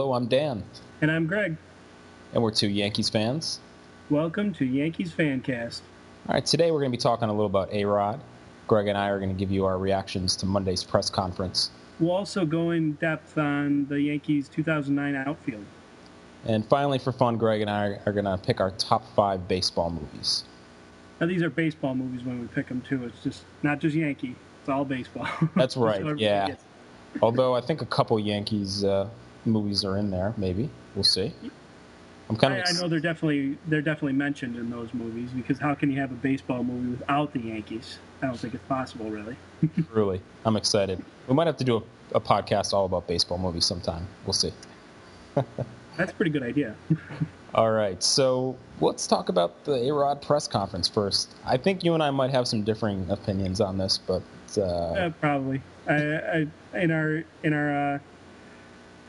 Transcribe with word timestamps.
Hello, 0.00 0.14
I'm 0.14 0.28
Dan. 0.28 0.64
And 1.02 1.10
I'm 1.10 1.26
Greg. 1.26 1.58
And 2.32 2.42
we're 2.42 2.52
two 2.52 2.70
Yankees 2.70 3.10
fans. 3.10 3.60
Welcome 4.08 4.54
to 4.54 4.64
Yankees 4.64 5.12
Fancast. 5.12 5.82
All 6.26 6.36
right, 6.36 6.46
today 6.46 6.70
we're 6.70 6.78
going 6.80 6.90
to 6.90 6.96
be 6.96 7.02
talking 7.02 7.28
a 7.28 7.32
little 7.32 7.44
about 7.44 7.70
A 7.70 7.84
Rod. 7.84 8.18
Greg 8.66 8.88
and 8.88 8.96
I 8.96 9.10
are 9.10 9.18
going 9.18 9.28
to 9.28 9.38
give 9.38 9.50
you 9.50 9.66
our 9.66 9.76
reactions 9.76 10.36
to 10.36 10.46
Monday's 10.46 10.82
press 10.82 11.10
conference. 11.10 11.70
We'll 11.98 12.12
also 12.12 12.46
go 12.46 12.70
in 12.70 12.94
depth 12.94 13.36
on 13.36 13.88
the 13.88 14.00
Yankees 14.00 14.48
2009 14.48 15.14
outfield. 15.16 15.66
And 16.46 16.64
finally, 16.64 16.98
for 16.98 17.12
fun, 17.12 17.36
Greg 17.36 17.60
and 17.60 17.68
I 17.68 17.98
are 18.06 18.14
going 18.14 18.24
to 18.24 18.38
pick 18.38 18.58
our 18.58 18.70
top 18.70 19.04
five 19.14 19.48
baseball 19.48 19.90
movies. 19.90 20.44
Now, 21.20 21.26
these 21.26 21.42
are 21.42 21.50
baseball 21.50 21.94
movies 21.94 22.24
when 22.24 22.40
we 22.40 22.46
pick 22.46 22.68
them, 22.68 22.80
too. 22.80 23.04
It's 23.04 23.22
just 23.22 23.44
not 23.62 23.80
just 23.80 23.94
Yankee, 23.94 24.34
it's 24.60 24.70
all 24.70 24.86
baseball. 24.86 25.28
That's 25.54 25.76
right, 25.76 26.18
yeah. 26.18 26.54
Although 27.20 27.54
I 27.54 27.60
think 27.60 27.82
a 27.82 27.86
couple 27.86 28.18
Yankees 28.18 28.82
uh, 28.82 29.06
movies 29.44 29.84
are 29.84 29.96
in 29.96 30.10
there, 30.10 30.34
maybe. 30.36 30.70
We'll 30.94 31.04
see. 31.04 31.32
I'm 32.28 32.36
kind 32.36 32.54
of. 32.54 32.64
I, 32.66 32.70
I, 32.70 32.72
know 32.80 32.88
they're 32.88 33.00
definitely 33.00 33.58
they're 33.66 33.82
definitely 33.82 34.12
mentioned 34.12 34.56
in 34.56 34.70
those 34.70 34.92
movies 34.94 35.30
because 35.30 35.58
how 35.58 35.74
can 35.74 35.90
you 35.90 36.00
have 36.00 36.12
a 36.12 36.16
baseball 36.16 36.62
movie 36.62 36.90
without 36.90 37.32
the 37.32 37.40
Yankees? 37.40 37.98
I 38.22 38.26
don't 38.26 38.38
think 38.38 38.54
it's 38.54 38.66
possible, 38.68 39.10
really. 39.10 39.36
really, 39.92 40.20
I'm 40.44 40.56
excited. 40.56 41.02
We 41.26 41.34
might 41.34 41.46
have 41.46 41.56
to 41.56 41.64
do 41.64 41.76
a, 41.76 42.16
a 42.16 42.20
podcast 42.20 42.72
all 42.72 42.84
about 42.84 43.06
baseball 43.08 43.38
movies 43.38 43.64
sometime. 43.64 44.06
We'll 44.26 44.32
see. 44.32 44.52
That's 45.96 46.12
a 46.12 46.14
pretty 46.14 46.30
good 46.30 46.42
idea. 46.42 46.74
All 47.54 47.72
right, 47.72 48.00
so 48.00 48.56
let's 48.80 49.08
talk 49.08 49.28
about 49.28 49.64
the 49.64 49.72
A 49.72 49.92
Rod 49.92 50.22
press 50.22 50.46
conference 50.46 50.86
first. 50.86 51.34
I 51.44 51.56
think 51.56 51.82
you 51.82 51.94
and 51.94 52.02
I 52.02 52.10
might 52.10 52.30
have 52.30 52.46
some 52.46 52.62
differing 52.62 53.10
opinions 53.10 53.60
on 53.60 53.76
this, 53.76 53.98
but 53.98 54.22
uh... 54.56 54.62
Uh, 54.62 55.10
probably. 55.20 55.60
I, 55.88 55.94
I, 55.94 56.46
in 56.78 56.92
our 56.92 57.24
in 57.42 57.52
our 57.52 57.94
uh, 57.94 57.98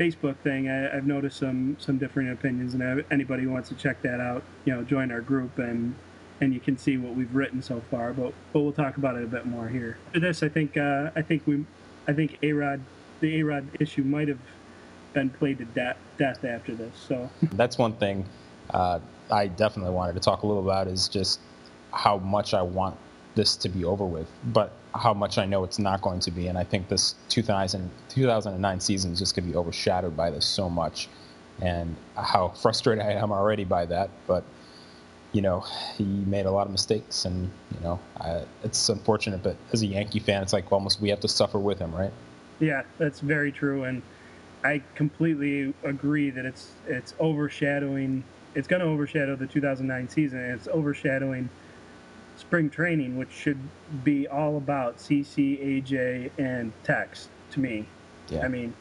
Facebook 0.02 0.36
thing, 0.38 0.70
I, 0.70 0.96
have 0.96 1.06
noticed 1.06 1.38
some 1.38 1.78
some 1.80 1.98
different 1.98 2.32
opinions, 2.32 2.74
and 2.74 3.06
anybody 3.12 3.44
who 3.44 3.52
wants 3.52 3.70
to 3.70 3.76
check 3.76 4.02
that 4.02 4.20
out, 4.20 4.44
you 4.66 4.74
know, 4.74 4.84
join 4.84 5.12
our 5.12 5.22
group 5.22 5.60
and 5.60 5.96
and 6.40 6.54
you 6.54 6.60
can 6.60 6.76
see 6.76 6.98
what 6.98 7.16
we've 7.16 7.34
written 7.36 7.62
so 7.62 7.82
far. 7.92 8.14
But 8.14 8.34
but 8.52 8.62
we'll 8.62 8.72
talk 8.72 8.98
about 8.98 9.16
it 9.16 9.24
a 9.24 9.28
bit 9.28 9.46
more 9.46 9.68
here. 9.68 9.98
For 10.12 10.20
this, 10.20 10.42
I 10.44 10.50
think 10.50 10.78
uh, 10.78 11.12
I 11.16 11.22
think 11.22 11.46
we 11.46 11.66
I 12.08 12.14
think 12.14 12.40
A 12.42 12.52
Rod 12.54 12.82
the 13.20 13.40
A 13.40 13.44
Rod 13.44 13.68
issue 13.80 14.04
might 14.04 14.28
have 14.28 14.40
been 15.14 15.30
played 15.30 15.60
to 15.60 15.66
death, 15.66 15.98
death 16.18 16.44
after 16.46 16.74
this. 16.74 16.96
So 17.08 17.30
that's 17.54 17.78
one 17.78 17.94
thing 17.94 18.26
uh, 18.72 19.00
I 19.30 19.48
definitely 19.48 19.94
wanted 19.94 20.14
to 20.14 20.20
talk 20.20 20.44
a 20.44 20.48
little 20.48 20.64
about 20.64 20.88
is 20.88 21.08
just 21.08 21.40
how 21.92 22.18
much 22.18 22.54
I 22.54 22.62
want 22.62 22.98
this 23.36 23.56
to 23.58 23.70
be 23.70 23.86
over 23.86 24.06
with, 24.06 24.28
but 24.46 24.74
how 24.94 25.14
much 25.14 25.38
I 25.38 25.46
know 25.46 25.64
it's 25.64 25.80
not 25.80 26.02
going 26.02 26.20
to 26.22 26.32
be. 26.32 26.48
And 26.48 26.58
I 26.58 26.64
think 26.64 26.90
this 26.90 27.16
2000, 27.30 27.90
2009 28.10 28.80
season 28.80 29.14
is 29.14 29.20
just 29.20 29.36
going 29.36 29.46
to 29.46 29.52
be 29.52 29.58
overshadowed 29.58 30.16
by 30.16 30.30
this 30.30 30.46
so 30.46 30.70
much, 30.70 31.08
and 31.62 31.96
how 32.16 32.50
frustrated 32.50 33.04
I 33.04 33.14
am 33.14 33.32
already 33.32 33.64
by 33.64 33.86
that. 33.86 34.10
But 34.28 34.44
you 35.34 35.42
know, 35.42 35.64
he 35.98 36.04
made 36.04 36.46
a 36.46 36.52
lot 36.52 36.66
of 36.66 36.72
mistakes, 36.72 37.26
and 37.26 37.50
you 37.74 37.80
know, 37.82 38.00
I, 38.20 38.44
it's 38.64 38.90
unfortunate. 38.90 39.44
But 39.44 39.56
as 39.72 39.82
a 39.82 39.88
Yankee 39.88 40.20
fan, 40.20 40.44
it's 40.44 40.54
like 40.54 40.72
almost 40.72 41.00
we 41.00 41.10
have 41.10 41.22
to 41.22 41.28
suffer 41.28 41.58
with 41.58 41.80
him, 41.80 41.94
right? 41.96 42.12
Yeah, 42.60 42.84
that's 42.98 43.22
very 43.22 43.52
true, 43.52 43.86
and 43.86 44.02
I 44.64 44.82
completely 44.96 45.74
agree 45.84 46.30
that 46.32 46.46
it's 46.46 46.72
it's 46.88 47.14
overshadowing. 47.20 48.24
It's 48.54 48.68
going 48.68 48.82
to 48.82 48.88
overshadow 48.88 49.38
the 49.38 49.48
2009 49.48 50.10
season. 50.10 50.40
it's 50.40 50.68
overshadowing 50.68 51.50
spring 52.42 52.70
training, 52.70 53.18
which 53.18 53.32
should 53.32 53.60
be 54.04 54.28
all 54.28 54.58
about 54.58 54.98
CC, 54.98 55.84
AJ, 55.84 56.32
and 56.38 56.74
Tex 56.84 57.30
to 57.52 57.60
me. 57.60 57.86
Yeah. 58.30 58.44
I 58.44 58.48
mean, 58.48 58.74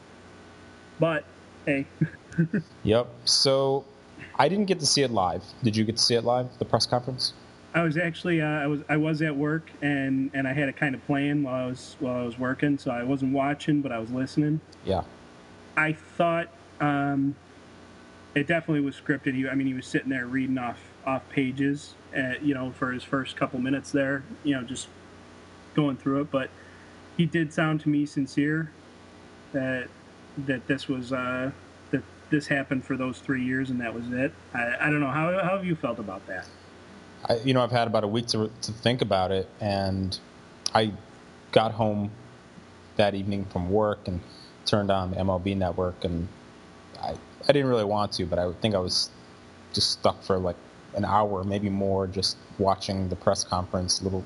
but 0.99 1.23
hey. 1.65 1.85
yep. 2.83 3.07
So 3.25 3.85
I 4.37 4.49
didn't 4.49 4.65
get 4.65 4.79
to 4.79 4.85
see 4.85 5.03
it 5.03 5.11
live. 5.11 5.43
Did 5.63 5.75
you 5.75 5.83
get 5.83 5.97
to 5.97 6.03
see 6.03 6.15
it 6.15 6.23
live? 6.23 6.47
The 6.57 6.65
press 6.65 6.85
conference. 6.85 7.33
I 7.73 7.83
was 7.83 7.97
actually 7.97 8.41
uh, 8.41 8.45
I 8.45 8.67
was 8.67 8.81
I 8.89 8.97
was 8.97 9.21
at 9.21 9.35
work 9.35 9.69
and 9.81 10.29
and 10.33 10.47
I 10.47 10.53
had 10.53 10.67
it 10.67 10.75
kind 10.75 10.93
of 10.93 11.05
playing 11.05 11.43
while 11.43 11.65
I 11.65 11.67
was 11.67 11.95
while 11.99 12.17
I 12.17 12.25
was 12.25 12.37
working, 12.37 12.77
so 12.77 12.91
I 12.91 13.03
wasn't 13.03 13.33
watching, 13.33 13.81
but 13.81 13.91
I 13.91 13.99
was 13.99 14.11
listening. 14.11 14.59
Yeah. 14.83 15.03
I 15.77 15.93
thought 15.93 16.49
um, 16.81 17.35
it 18.35 18.47
definitely 18.47 18.81
was 18.81 18.95
scripted. 18.95 19.35
He, 19.35 19.47
I 19.47 19.55
mean, 19.55 19.67
he 19.67 19.73
was 19.73 19.85
sitting 19.85 20.09
there 20.09 20.25
reading 20.25 20.57
off 20.57 20.79
off 21.05 21.27
pages, 21.29 21.95
uh, 22.15 22.33
you 22.41 22.53
know, 22.53 22.71
for 22.71 22.91
his 22.91 23.03
first 23.03 23.35
couple 23.35 23.59
minutes 23.59 23.91
there, 23.91 24.23
you 24.43 24.55
know, 24.55 24.63
just 24.63 24.87
going 25.73 25.97
through 25.97 26.21
it. 26.21 26.31
But 26.31 26.49
he 27.17 27.25
did 27.25 27.51
sound 27.51 27.81
to 27.81 27.89
me 27.89 28.05
sincere 28.05 28.71
that 29.51 29.87
that 30.37 30.67
this 30.67 30.87
was 30.87 31.11
uh, 31.11 31.51
that 31.91 32.03
this 32.29 32.47
happened 32.47 32.85
for 32.85 32.95
those 32.95 33.19
three 33.19 33.43
years 33.43 33.69
and 33.69 33.81
that 33.81 33.93
was 33.93 34.09
it. 34.11 34.31
I, 34.53 34.75
I 34.79 34.89
don't 34.89 35.01
know 35.01 35.09
how 35.09 35.31
how 35.43 35.57
have 35.57 35.65
you 35.65 35.75
felt 35.75 35.99
about 35.99 36.25
that? 36.27 36.45
I, 37.25 37.35
you 37.37 37.53
know, 37.53 37.61
I've 37.61 37.71
had 37.71 37.87
about 37.87 38.03
a 38.03 38.07
week 38.07 38.27
to 38.27 38.49
to 38.61 38.71
think 38.71 39.01
about 39.01 39.31
it, 39.31 39.49
and 39.59 40.17
I 40.73 40.93
got 41.51 41.73
home 41.73 42.11
that 42.95 43.13
evening 43.13 43.45
from 43.45 43.69
work 43.69 44.07
and 44.07 44.21
turned 44.65 44.89
on 44.89 45.11
the 45.11 45.17
MLB 45.17 45.57
network, 45.57 46.03
and 46.05 46.27
I 47.47 47.51
didn't 47.51 47.69
really 47.69 47.85
want 47.85 48.11
to, 48.13 48.25
but 48.25 48.39
I 48.39 48.51
think 48.61 48.75
I 48.75 48.79
was 48.79 49.09
just 49.73 49.91
stuck 49.91 50.21
for 50.23 50.37
like 50.37 50.55
an 50.95 51.05
hour, 51.05 51.43
maybe 51.43 51.69
more, 51.69 52.07
just 52.07 52.37
watching 52.59 53.09
the 53.09 53.15
press 53.15 53.43
conference, 53.43 54.01
little 54.01 54.23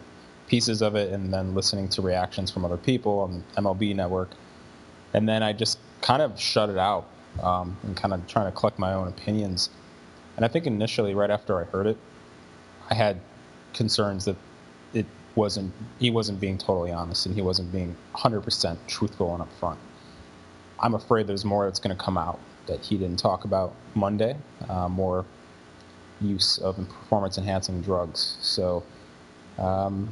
pieces 0.47 0.81
of 0.81 0.95
it, 0.95 1.11
and 1.11 1.33
then 1.33 1.53
listening 1.55 1.89
to 1.89 2.01
reactions 2.01 2.51
from 2.51 2.65
other 2.65 2.77
people 2.77 3.19
on 3.19 3.43
MLB 3.57 3.95
network. 3.95 4.31
And 5.13 5.27
then 5.27 5.43
I 5.43 5.53
just 5.53 5.79
kind 6.01 6.21
of 6.21 6.39
shut 6.39 6.69
it 6.69 6.77
out 6.77 7.07
um, 7.41 7.77
and 7.83 7.95
kind 7.95 8.13
of 8.13 8.25
trying 8.27 8.51
to 8.51 8.51
collect 8.51 8.79
my 8.79 8.93
own 8.93 9.07
opinions. 9.07 9.69
And 10.35 10.43
I 10.43 10.47
think 10.47 10.67
initially, 10.67 11.13
right 11.13 11.29
after 11.29 11.59
I 11.59 11.63
heard 11.65 11.87
it, 11.87 11.97
I 12.89 12.95
had 12.95 13.19
concerns 13.73 14.25
that 14.25 14.35
it 14.93 15.05
wasn't 15.35 15.73
he 15.99 16.09
wasn't 16.09 16.39
being 16.39 16.57
totally 16.57 16.91
honest 16.91 17.25
and 17.25 17.35
he 17.35 17.41
wasn't 17.41 17.71
being 17.71 17.95
100% 18.15 18.77
truthful 18.87 19.33
and 19.35 19.43
upfront. 19.43 19.77
I'm 20.79 20.93
afraid 20.93 21.27
there's 21.27 21.45
more 21.45 21.65
that's 21.65 21.79
going 21.79 21.95
to 21.95 22.01
come 22.01 22.17
out 22.17 22.39
that 22.67 22.83
he 22.83 22.97
didn't 22.97 23.17
talk 23.17 23.45
about 23.45 23.73
Monday, 23.93 24.35
uh, 24.69 24.87
more 24.89 25.25
use 26.21 26.57
of 26.59 26.75
performance 26.75 27.37
enhancing 27.37 27.81
drugs. 27.81 28.37
So, 28.41 28.83
um, 29.57 30.11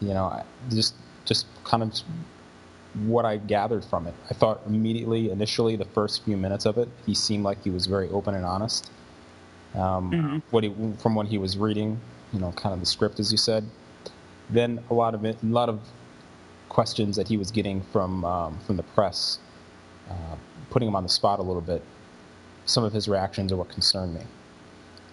you 0.00 0.08
know, 0.08 0.42
just 0.70 0.94
just 1.24 1.46
kind 1.64 1.82
of 1.82 1.92
what 3.06 3.24
I 3.24 3.38
gathered 3.38 3.84
from 3.84 4.06
it. 4.06 4.14
I 4.30 4.34
thought 4.34 4.60
immediately, 4.66 5.30
initially, 5.30 5.76
the 5.76 5.84
first 5.86 6.24
few 6.24 6.36
minutes 6.36 6.66
of 6.66 6.78
it, 6.78 6.88
he 7.06 7.14
seemed 7.14 7.44
like 7.44 7.62
he 7.64 7.70
was 7.70 7.86
very 7.86 8.08
open 8.10 8.34
and 8.34 8.44
honest. 8.44 8.90
Um, 9.74 10.10
mm-hmm. 10.10 10.38
What 10.50 10.64
he, 10.64 10.72
from 10.98 11.14
what 11.14 11.26
he 11.26 11.38
was 11.38 11.58
reading, 11.58 12.00
you 12.32 12.38
know, 12.38 12.52
kind 12.52 12.72
of 12.72 12.80
the 12.80 12.86
script, 12.86 13.18
as 13.18 13.32
you 13.32 13.38
said. 13.38 13.64
Then 14.50 14.82
a 14.90 14.94
lot 14.94 15.14
of 15.14 15.24
it, 15.24 15.42
a 15.42 15.46
lot 15.46 15.68
of 15.68 15.80
questions 16.68 17.16
that 17.16 17.26
he 17.28 17.36
was 17.36 17.50
getting 17.50 17.82
from 17.92 18.24
um, 18.24 18.58
from 18.66 18.76
the 18.76 18.82
press 18.82 19.38
uh, 20.10 20.36
putting 20.70 20.88
him 20.88 20.96
on 20.96 21.02
the 21.02 21.08
spot 21.08 21.38
a 21.38 21.42
little 21.42 21.62
bit, 21.62 21.82
some 22.66 22.84
of 22.84 22.92
his 22.92 23.08
reactions 23.08 23.52
are 23.52 23.56
what 23.56 23.68
concerned 23.68 24.14
me. 24.14 24.22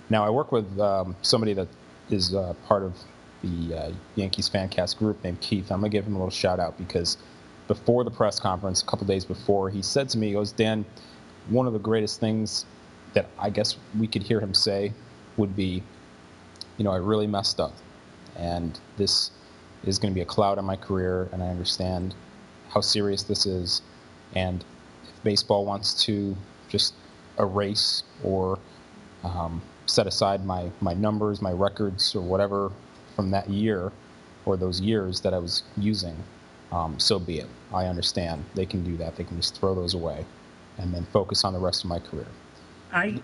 Now, 0.10 0.26
I 0.26 0.30
work 0.30 0.52
with 0.52 0.80
um, 0.80 1.16
somebody 1.22 1.54
that 1.54 1.68
is 2.10 2.34
uh, 2.34 2.54
part 2.68 2.84
of 2.84 2.98
the 3.42 3.76
uh, 3.76 3.92
Yankees 4.16 4.50
Fancast 4.50 4.98
group 4.98 5.24
named 5.24 5.40
Keith. 5.42 5.72
I'm 5.72 5.80
going 5.80 5.92
to 5.92 5.98
give 5.98 6.06
him 6.06 6.16
a 6.16 6.18
little 6.18 6.30
shout 6.30 6.60
out 6.60 6.78
because 6.78 7.18
before 7.68 8.04
the 8.04 8.12
press 8.12 8.40
conference, 8.40 8.82
a 8.82 8.86
couple 8.86 9.08
days 9.08 9.26
before, 9.26 9.70
he 9.70 9.82
said 9.82 10.10
to 10.10 10.18
me, 10.18 10.28
he 10.28 10.34
goes, 10.34 10.52
Dan, 10.52 10.86
one 11.50 11.68
of 11.68 11.74
the 11.74 11.80
greatest 11.80 12.20
things 12.20 12.66
that 13.14 13.28
I 13.40 13.50
guess 13.50 13.78
we 13.98 14.08
could 14.08 14.24
hear 14.24 14.40
him 14.40 14.54
say 14.54 14.94
would 15.38 15.56
be, 15.56 15.84
you 16.78 16.84
know, 16.84 16.92
I 16.92 16.98
really 16.98 17.28
messed 17.28 17.60
up. 17.60 17.74
And 18.36 18.80
this 18.98 19.32
is 19.84 20.00
going 20.00 20.14
to 20.14 20.16
be 20.16 20.22
a 20.22 20.26
cloud 20.26 20.58
on 20.58 20.66
my 20.66 20.76
career, 20.76 21.30
and 21.32 21.42
I 21.42 21.48
understand 21.48 22.14
how 22.70 22.82
serious 22.82 23.24
this 23.24 23.46
is. 23.46 23.82
And 24.36 24.64
baseball 25.24 25.66
wants 25.66 26.04
to 26.06 26.36
just 26.70 26.94
erase 27.40 28.04
or 28.24 28.60
um, 29.24 29.62
set 29.86 30.08
aside 30.08 30.46
my, 30.46 30.70
my 30.82 30.94
numbers, 30.94 31.42
my 31.42 31.52
records, 31.52 32.16
or 32.16 32.22
whatever 32.22 32.72
from 33.16 33.32
that 33.32 33.50
year 33.50 33.92
or 34.46 34.58
those 34.58 34.82
years 34.82 35.22
that 35.22 35.34
I 35.34 35.38
was 35.38 35.64
using, 35.78 36.16
um, 36.72 37.00
so 37.00 37.20
be 37.20 37.40
it. 37.40 37.48
I 37.74 37.86
understand. 37.86 38.44
They 38.56 38.66
can 38.66 38.84
do 38.84 38.98
that. 38.98 39.16
They 39.16 39.24
can 39.24 39.38
just 39.38 39.60
throw 39.60 39.76
those 39.76 39.94
away 39.94 40.26
and 40.78 40.94
then 40.94 41.06
focus 41.12 41.44
on 41.44 41.54
the 41.54 41.60
rest 41.60 41.84
of 41.84 41.90
my 41.90 42.00
career. 42.00 42.28
I, 42.92 43.22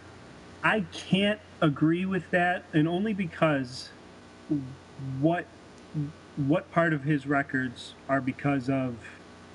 I 0.64 0.82
can't 0.92 1.40
agree 1.62 2.06
with 2.06 2.30
that, 2.32 2.64
and 2.74 2.88
only 2.88 3.14
because 3.14 3.90
what 5.20 5.46
what 6.48 6.72
part 6.72 6.94
of 6.94 7.04
his 7.04 7.26
records 7.26 7.96
are 8.08 8.22
because 8.22 8.70
of 8.70 8.96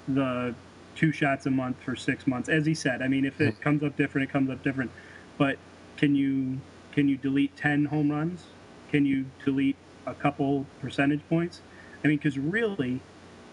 the 0.09 0.55
two 0.95 1.13
shots 1.13 1.47
a 1.47 1.51
month 1.51 1.77
for 1.83 1.97
six 1.97 2.27
months. 2.27 2.49
As 2.49 2.67
he 2.67 2.75
said, 2.75 3.03
I 3.03 3.09
mean, 3.09 3.25
if 3.25 3.41
it 3.41 3.61
comes 3.61 3.83
up 3.83 3.97
different, 3.97 4.29
it 4.29 4.33
comes 4.33 4.51
up 4.51 4.63
different. 4.63 4.91
But 5.39 5.59
can 5.97 6.15
you 6.15 6.61
can 6.93 7.09
you 7.09 7.17
delete 7.17 7.57
ten 7.57 7.87
home 7.87 8.11
runs? 8.11 8.45
Can 8.91 9.07
you 9.07 9.27
delete 9.45 9.77
a 10.07 10.15
couple 10.15 10.67
percentage 10.81 11.23
points? 11.29 11.61
I 12.05 12.09
mean, 12.09 12.19
because 12.19 12.39
really, 12.39 13.01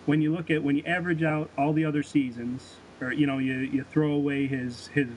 when 0.05 0.21
you 0.21 0.33
look 0.33 0.49
at 0.49 0.63
when 0.63 0.75
you 0.75 0.83
average 0.85 1.23
out 1.23 1.49
all 1.57 1.73
the 1.73 1.85
other 1.85 2.03
seasons, 2.03 2.75
or 3.01 3.13
you 3.13 3.27
know, 3.27 3.37
you, 3.37 3.53
you 3.59 3.83
throw 3.83 4.11
away 4.11 4.47
his 4.47 4.87
his 4.87 5.07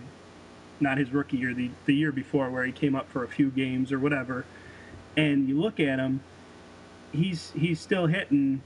not 0.81 0.99
his 0.99 1.13
rookie 1.13 1.39
year, 1.39 1.55
the 1.55 1.71
the 1.87 1.95
year 1.95 2.13
before, 2.13 2.51
where 2.51 2.65
he 2.65 2.73
came 2.73 2.95
up 2.95 3.09
for 3.11 3.25
a 3.25 3.29
few 3.29 3.51
games 3.51 3.93
or 3.93 3.99
whatever, 3.99 4.45
and 5.17 5.49
you 5.49 5.61
look 5.61 5.81
at 5.81 5.99
him, 5.99 6.21
he's 7.13 7.51
he's 7.53 7.81
still 7.81 8.07
hitting, 8.07 8.63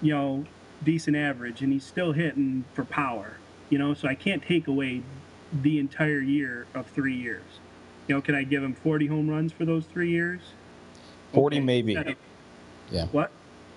you 0.00 0.14
know, 0.14 0.44
decent 0.84 1.16
average, 1.16 1.62
and 1.62 1.72
he's 1.72 1.84
still 1.84 2.12
hitting 2.12 2.64
for 2.74 2.84
power, 2.84 3.36
you 3.70 3.78
know. 3.78 3.94
So 3.94 4.08
I 4.08 4.14
can't 4.14 4.42
take 4.42 4.66
away 4.66 5.02
the 5.62 5.78
entire 5.78 6.20
year 6.20 6.66
of 6.74 6.86
three 6.88 7.16
years. 7.16 7.44
You 8.08 8.16
know, 8.16 8.20
can 8.20 8.34
I 8.34 8.42
give 8.42 8.62
him 8.62 8.74
40 8.74 9.06
home 9.06 9.28
runs 9.28 9.52
for 9.52 9.64
those 9.64 9.84
three 9.86 10.10
years? 10.10 10.40
40 11.32 11.56
okay. 11.56 11.64
maybe. 11.64 11.96
Of, 11.96 12.16
yeah. 12.90 13.06
What? 13.06 13.30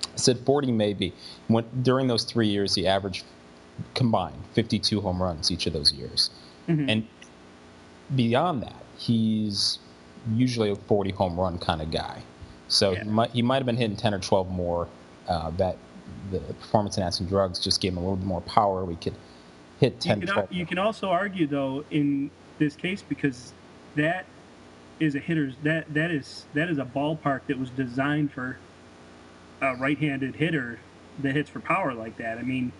I 0.03 0.17
said 0.17 0.39
40 0.39 0.71
maybe. 0.71 1.13
When, 1.47 1.65
during 1.83 2.07
those 2.07 2.23
three 2.23 2.47
years, 2.47 2.75
he 2.75 2.87
averaged 2.87 3.25
combined 3.93 4.41
52 4.53 5.01
home 5.01 5.21
runs 5.21 5.51
each 5.51 5.67
of 5.67 5.73
those 5.73 5.91
years. 5.91 6.29
Mm-hmm. 6.67 6.89
And 6.89 7.07
beyond 8.15 8.63
that, 8.63 8.83
he's 8.97 9.79
usually 10.33 10.71
a 10.71 10.75
40 10.75 11.11
home 11.11 11.39
run 11.39 11.57
kind 11.59 11.81
of 11.81 11.91
guy. 11.91 12.21
So 12.67 12.91
yeah. 12.91 13.03
he, 13.03 13.09
might, 13.09 13.31
he 13.31 13.41
might 13.41 13.57
have 13.57 13.65
been 13.65 13.77
hitting 13.77 13.97
10 13.97 14.13
or 14.13 14.19
12 14.19 14.49
more. 14.49 14.87
Uh, 15.27 15.51
that 15.51 15.77
the 16.31 16.39
performance 16.39 16.97
enhancing 16.97 17.27
drugs 17.27 17.59
just 17.59 17.81
gave 17.81 17.93
him 17.93 17.97
a 17.97 18.01
little 18.01 18.15
bit 18.15 18.25
more 18.25 18.41
power. 18.41 18.83
We 18.85 18.95
could 18.95 19.15
hit 19.79 19.99
10 19.99 20.21
you 20.21 20.27
can, 20.27 20.47
You 20.51 20.65
can 20.65 20.77
also 20.77 21.09
argue, 21.09 21.47
though, 21.47 21.83
in 21.91 22.31
this 22.57 22.75
case, 22.75 23.01
because 23.01 23.53
that 23.95 24.25
is 24.99 25.15
a 25.15 25.19
hitter's 25.19 25.55
that 25.63 25.93
that 25.93 26.09
is 26.09 26.45
that 26.53 26.69
is 26.69 26.77
a 26.77 26.85
ballpark 26.85 27.41
that 27.47 27.59
was 27.59 27.69
designed 27.71 28.31
for 28.31 28.57
a 29.61 29.75
right-handed 29.75 30.35
hitter 30.35 30.79
that 31.19 31.35
hits 31.35 31.49
for 31.49 31.59
power 31.59 31.93
like 31.93 32.17
that. 32.17 32.37
I 32.37 32.43
mean, 32.43 32.71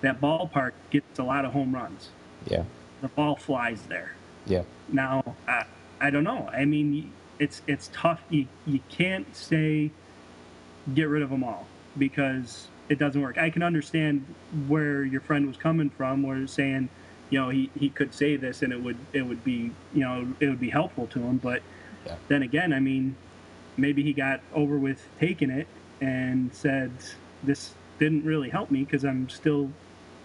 that 0.00 0.20
ballpark 0.20 0.72
gets 0.90 1.18
a 1.18 1.22
lot 1.22 1.44
of 1.44 1.52
home 1.52 1.74
runs. 1.74 2.10
Yeah. 2.46 2.64
The 3.00 3.08
ball 3.08 3.36
flies 3.36 3.82
there. 3.88 4.14
Yeah. 4.46 4.62
Now, 4.88 5.36
I, 5.48 5.64
I 6.00 6.10
don't 6.10 6.24
know. 6.24 6.48
I 6.52 6.64
mean, 6.64 7.12
it's 7.38 7.62
it's 7.66 7.90
tough. 7.92 8.20
You 8.28 8.46
you 8.66 8.80
can't 8.88 9.34
say 9.34 9.90
get 10.94 11.04
rid 11.04 11.22
of 11.22 11.30
them 11.30 11.44
all 11.44 11.66
because 11.98 12.68
it 12.88 12.98
doesn't 12.98 13.20
work. 13.20 13.38
I 13.38 13.50
can 13.50 13.62
understand 13.62 14.24
where 14.68 15.04
your 15.04 15.20
friend 15.20 15.46
was 15.46 15.56
coming 15.56 15.90
from, 15.90 16.22
where 16.22 16.46
saying, 16.46 16.88
you 17.30 17.40
know, 17.40 17.48
he, 17.48 17.70
he 17.78 17.88
could 17.88 18.12
say 18.12 18.36
this 18.36 18.62
and 18.62 18.72
it 18.72 18.82
would 18.82 18.98
it 19.12 19.22
would 19.22 19.42
be 19.44 19.70
you 19.94 20.00
know 20.00 20.26
it 20.40 20.48
would 20.48 20.60
be 20.60 20.70
helpful 20.70 21.06
to 21.08 21.20
him. 21.20 21.38
But 21.38 21.62
yeah. 22.06 22.16
then 22.28 22.42
again, 22.42 22.72
I 22.72 22.80
mean, 22.80 23.16
maybe 23.76 24.02
he 24.02 24.12
got 24.12 24.40
over 24.54 24.78
with 24.78 25.06
taking 25.18 25.50
it 25.50 25.66
and 26.00 26.52
said 26.54 26.90
this 27.42 27.74
didn't 27.98 28.24
really 28.24 28.50
help 28.50 28.70
me 28.70 28.80
because 28.80 29.04
I'm 29.04 29.28
still, 29.28 29.70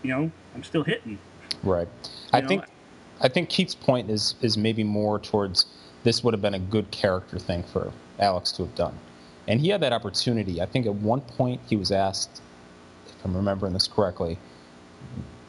you 0.04 0.10
know, 0.10 0.32
I'm 0.56 0.64
still 0.64 0.84
hitting. 0.84 1.20
Right. 1.64 1.88
You 2.04 2.10
I 2.34 2.42
know? 2.42 2.48
think 2.48 2.64
I 3.22 3.28
think 3.28 3.50
Keith's 3.50 3.76
point 3.76 4.10
is 4.10 4.36
is 4.42 4.58
maybe 4.58 4.84
more 4.84 5.20
towards 5.20 5.66
this 6.04 6.24
would 6.24 6.34
have 6.34 6.42
been 6.42 6.54
a 6.54 6.60
good 6.60 6.90
character 6.92 7.40
thing 7.40 7.64
for 7.64 7.92
Alex 8.20 8.52
to 8.54 8.64
have 8.64 8.76
done. 8.76 8.98
And 9.48 9.62
he 9.62 9.70
had 9.70 9.82
that 9.82 9.94
opportunity. 9.94 10.62
I 10.62 10.66
think 10.66 10.86
at 10.86 10.94
one 10.94 11.22
point 11.22 11.62
he 11.68 11.76
was 11.76 11.92
asked, 11.92 12.42
if 13.08 13.26
I'm 13.26 13.36
remembering 13.36 13.74
this 13.74 13.88
correctly, 13.88 14.38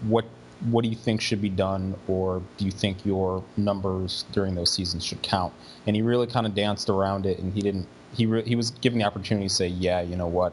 what 0.03 0.25
what 0.71 0.83
do 0.83 0.89
you 0.89 0.97
think 0.97 1.21
should 1.21 1.41
be 1.41 1.49
done, 1.49 1.95
or 2.09 2.43
do 2.57 2.65
you 2.65 2.73
think 2.73 3.07
your 3.07 3.45
numbers 3.57 4.25
during 4.33 4.57
those 4.57 4.73
seasons 4.73 5.05
should 5.05 5.23
count? 5.23 5.53
And 5.87 5.95
he 5.95 6.03
really 6.03 6.27
kind 6.27 6.47
of 6.47 6.55
danced 6.55 6.89
around 6.89 7.27
it, 7.27 7.39
and 7.39 7.53
he 7.55 7.61
didn't. 7.61 7.87
He 8.13 8.27
re- 8.27 8.43
he 8.43 8.57
was 8.57 8.71
given 8.71 8.99
the 8.99 9.05
opportunity 9.05 9.47
to 9.47 9.55
say, 9.55 9.69
yeah, 9.69 10.01
you 10.01 10.17
know 10.17 10.27
what, 10.27 10.53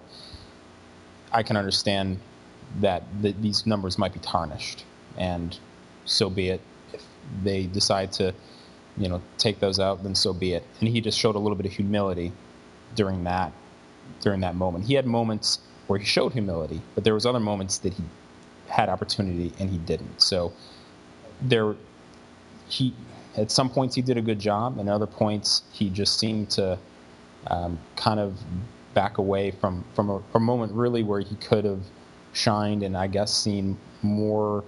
I 1.32 1.42
can 1.42 1.58
understand 1.58 2.20
that 2.82 3.04
the, 3.22 3.32
these 3.32 3.66
numbers 3.66 3.98
might 3.98 4.14
be 4.14 4.20
tarnished, 4.20 4.86
and 5.18 5.58
so 6.06 6.30
be 6.30 6.50
it. 6.50 6.62
If 6.94 7.04
they 7.44 7.64
decide 7.66 8.12
to, 8.14 8.34
you 8.98 9.10
know, 9.10 9.22
take 9.38 9.60
those 9.60 9.80
out, 9.80 10.04
then 10.04 10.14
so 10.14 10.34
be 10.34 10.54
it. 10.54 10.64
And 10.80 10.90
he 10.90 11.02
just 11.02 11.18
showed 11.18 11.36
a 11.36 11.40
little 11.40 11.56
bit 11.56 11.66
of 11.66 11.72
humility 11.72 12.32
during 12.94 13.24
that 13.24 13.52
during 14.22 14.42
that 14.42 14.56
moment. 14.56 14.86
He 14.86 14.94
had 14.94 15.06
moments 15.06 15.60
where 15.88 16.00
he 16.00 16.06
showed 16.06 16.34
humility, 16.34 16.82
but 16.96 17.04
there 17.04 17.14
was 17.14 17.26
other 17.26 17.40
moments 17.40 17.78
that 17.80 17.94
he 17.94 18.04
had 18.68 18.90
opportunity 18.90 19.54
and 19.60 19.70
he 19.70 19.78
didn't. 19.78 20.22
So 20.22 20.54
there, 21.42 21.76
he 22.68 22.94
at 23.38 23.52
some 23.52 23.70
points 23.70 23.96
he 23.96 24.02
did 24.02 24.18
a 24.18 24.22
good 24.22 24.40
job, 24.40 24.80
and 24.80 24.90
other 24.90 25.06
points 25.06 25.64
he 25.72 25.90
just 25.90 26.18
seemed 26.20 26.50
to 26.52 26.78
um, 27.48 27.78
kind 27.96 28.20
of 28.20 28.38
back 28.94 29.18
away 29.18 29.52
from 29.52 29.84
from 29.94 30.10
a, 30.10 30.22
a, 30.34 30.40
moment 30.40 30.72
really 30.72 31.04
where 31.04 31.20
he 31.20 31.36
could 31.36 31.66
have 31.66 31.84
shined 32.34 32.82
and 32.82 32.96
I 32.98 33.08
guess 33.08 33.34
seen 33.34 33.78
more. 34.02 34.64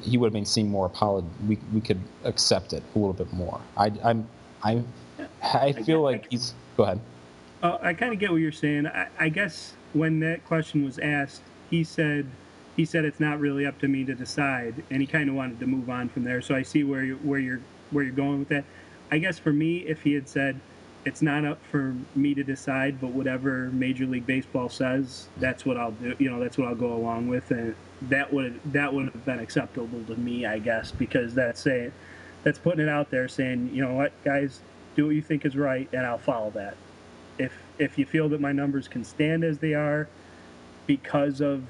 He 0.00 0.16
would 0.16 0.28
have 0.28 0.32
been 0.32 0.46
seen 0.46 0.68
more 0.68 0.88
apolog. 0.88 1.24
We 1.46 1.58
we 1.72 1.80
could 1.80 2.00
accept 2.24 2.72
it 2.72 2.82
a 2.94 2.98
little 2.98 3.12
bit 3.12 3.32
more. 3.32 3.60
I 3.76 3.92
I'm 4.02 4.26
I 4.64 4.82
I 5.42 5.72
feel 5.72 6.00
like 6.00 6.26
he's. 6.30 6.54
Go 6.76 6.84
ahead. 6.84 7.00
Uh, 7.62 7.78
I 7.82 7.94
kind 7.94 8.12
of 8.12 8.18
get 8.18 8.30
what 8.30 8.38
you're 8.40 8.52
saying. 8.52 8.86
I, 8.86 9.08
I 9.18 9.28
guess 9.28 9.74
when 9.92 10.20
that 10.20 10.44
question 10.46 10.84
was 10.84 10.98
asked, 10.98 11.42
he 11.68 11.84
said 11.84 12.26
he 12.76 12.84
said 12.84 13.04
it's 13.04 13.20
not 13.20 13.40
really 13.40 13.66
up 13.66 13.78
to 13.80 13.88
me 13.88 14.04
to 14.04 14.14
decide, 14.14 14.82
and 14.90 15.00
he 15.00 15.06
kind 15.06 15.28
of 15.28 15.34
wanted 15.34 15.60
to 15.60 15.66
move 15.66 15.90
on 15.90 16.08
from 16.08 16.24
there. 16.24 16.40
So 16.40 16.54
I 16.54 16.62
see 16.62 16.84
where 16.84 17.04
you 17.04 17.16
where 17.16 17.38
you're 17.38 17.60
where 17.90 18.04
you're 18.04 18.14
going 18.14 18.38
with 18.38 18.48
that. 18.48 18.64
I 19.10 19.18
guess 19.18 19.38
for 19.38 19.52
me, 19.52 19.78
if 19.78 20.02
he 20.02 20.14
had 20.14 20.28
said 20.28 20.60
it's 21.04 21.22
not 21.22 21.44
up 21.44 21.58
for 21.70 21.94
me 22.14 22.34
to 22.34 22.42
decide, 22.42 23.00
but 23.00 23.08
whatever 23.08 23.70
Major 23.70 24.06
League 24.06 24.26
Baseball 24.26 24.68
says, 24.68 25.28
that's 25.38 25.64
what 25.64 25.76
I'll 25.76 25.92
do. 25.92 26.14
You 26.18 26.30
know, 26.30 26.38
that's 26.38 26.58
what 26.58 26.68
I'll 26.68 26.74
go 26.74 26.92
along 26.92 27.28
with, 27.28 27.50
and 27.50 27.74
that 28.02 28.32
would 28.32 28.60
that 28.72 28.92
would 28.92 29.06
have 29.06 29.24
been 29.24 29.38
acceptable 29.38 30.02
to 30.06 30.16
me, 30.16 30.46
I 30.46 30.58
guess, 30.58 30.92
because 30.92 31.34
that's 31.34 31.60
saying 31.60 31.92
that's 32.42 32.58
putting 32.58 32.80
it 32.80 32.88
out 32.88 33.10
there, 33.10 33.28
saying, 33.28 33.70
you 33.72 33.84
know 33.84 33.92
what, 33.92 34.12
guys, 34.24 34.60
do 34.96 35.06
what 35.06 35.14
you 35.14 35.22
think 35.22 35.44
is 35.44 35.56
right, 35.56 35.88
and 35.92 36.06
I'll 36.06 36.18
follow 36.18 36.50
that. 36.50 36.76
If 37.40 37.52
if 37.78 37.98
you 37.98 38.04
feel 38.04 38.28
that 38.28 38.40
my 38.40 38.52
numbers 38.52 38.86
can 38.86 39.02
stand 39.02 39.44
as 39.44 39.58
they 39.58 39.72
are 39.72 40.08
because 40.86 41.40
of 41.40 41.64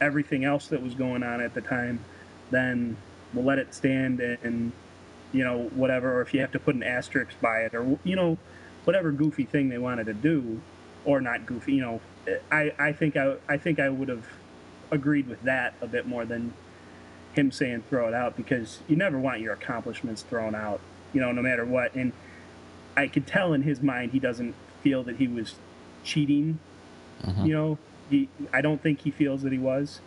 everything 0.00 0.44
else 0.44 0.66
that 0.68 0.82
was 0.82 0.94
going 0.94 1.22
on 1.22 1.40
at 1.40 1.54
the 1.54 1.62
time, 1.62 2.04
then 2.50 2.96
we'll 3.32 3.44
let 3.44 3.58
it 3.58 3.74
stand 3.74 4.20
and, 4.20 4.72
you 5.32 5.42
know 5.42 5.70
whatever. 5.74 6.18
Or 6.18 6.22
if 6.22 6.34
you 6.34 6.40
have 6.40 6.52
to 6.52 6.58
put 6.58 6.74
an 6.74 6.82
asterisk 6.82 7.40
by 7.40 7.60
it, 7.60 7.74
or 7.74 7.98
you 8.04 8.14
know 8.14 8.38
whatever 8.84 9.10
goofy 9.10 9.44
thing 9.44 9.70
they 9.70 9.78
wanted 9.78 10.04
to 10.06 10.14
do, 10.14 10.60
or 11.04 11.20
not 11.20 11.46
goofy. 11.46 11.74
You 11.74 11.80
know, 11.80 12.00
I 12.52 12.72
I 12.78 12.92
think 12.92 13.16
I 13.16 13.36
I 13.48 13.56
think 13.56 13.80
I 13.80 13.88
would 13.88 14.08
have 14.08 14.26
agreed 14.90 15.26
with 15.26 15.42
that 15.42 15.74
a 15.80 15.86
bit 15.86 16.06
more 16.06 16.24
than 16.24 16.52
him 17.32 17.50
saying 17.50 17.82
throw 17.88 18.06
it 18.06 18.14
out 18.14 18.36
because 18.36 18.80
you 18.86 18.96
never 18.96 19.18
want 19.18 19.40
your 19.40 19.54
accomplishments 19.54 20.22
thrown 20.22 20.54
out. 20.54 20.80
You 21.12 21.20
know, 21.20 21.32
no 21.32 21.42
matter 21.42 21.64
what. 21.64 21.94
And 21.94 22.12
I 22.96 23.08
could 23.08 23.26
tell 23.26 23.52
in 23.54 23.62
his 23.62 23.82
mind 23.82 24.12
he 24.12 24.20
doesn't 24.20 24.54
feel 24.84 25.02
that 25.02 25.16
he 25.16 25.26
was 25.26 25.56
cheating. 26.04 26.60
Mm-hmm. 27.24 27.46
You 27.46 27.52
know, 27.52 27.78
he, 28.10 28.28
I 28.52 28.60
don't 28.60 28.80
think 28.80 29.00
he 29.00 29.10
feels 29.10 29.42
that 29.42 29.50
he 29.50 29.58
was. 29.58 30.00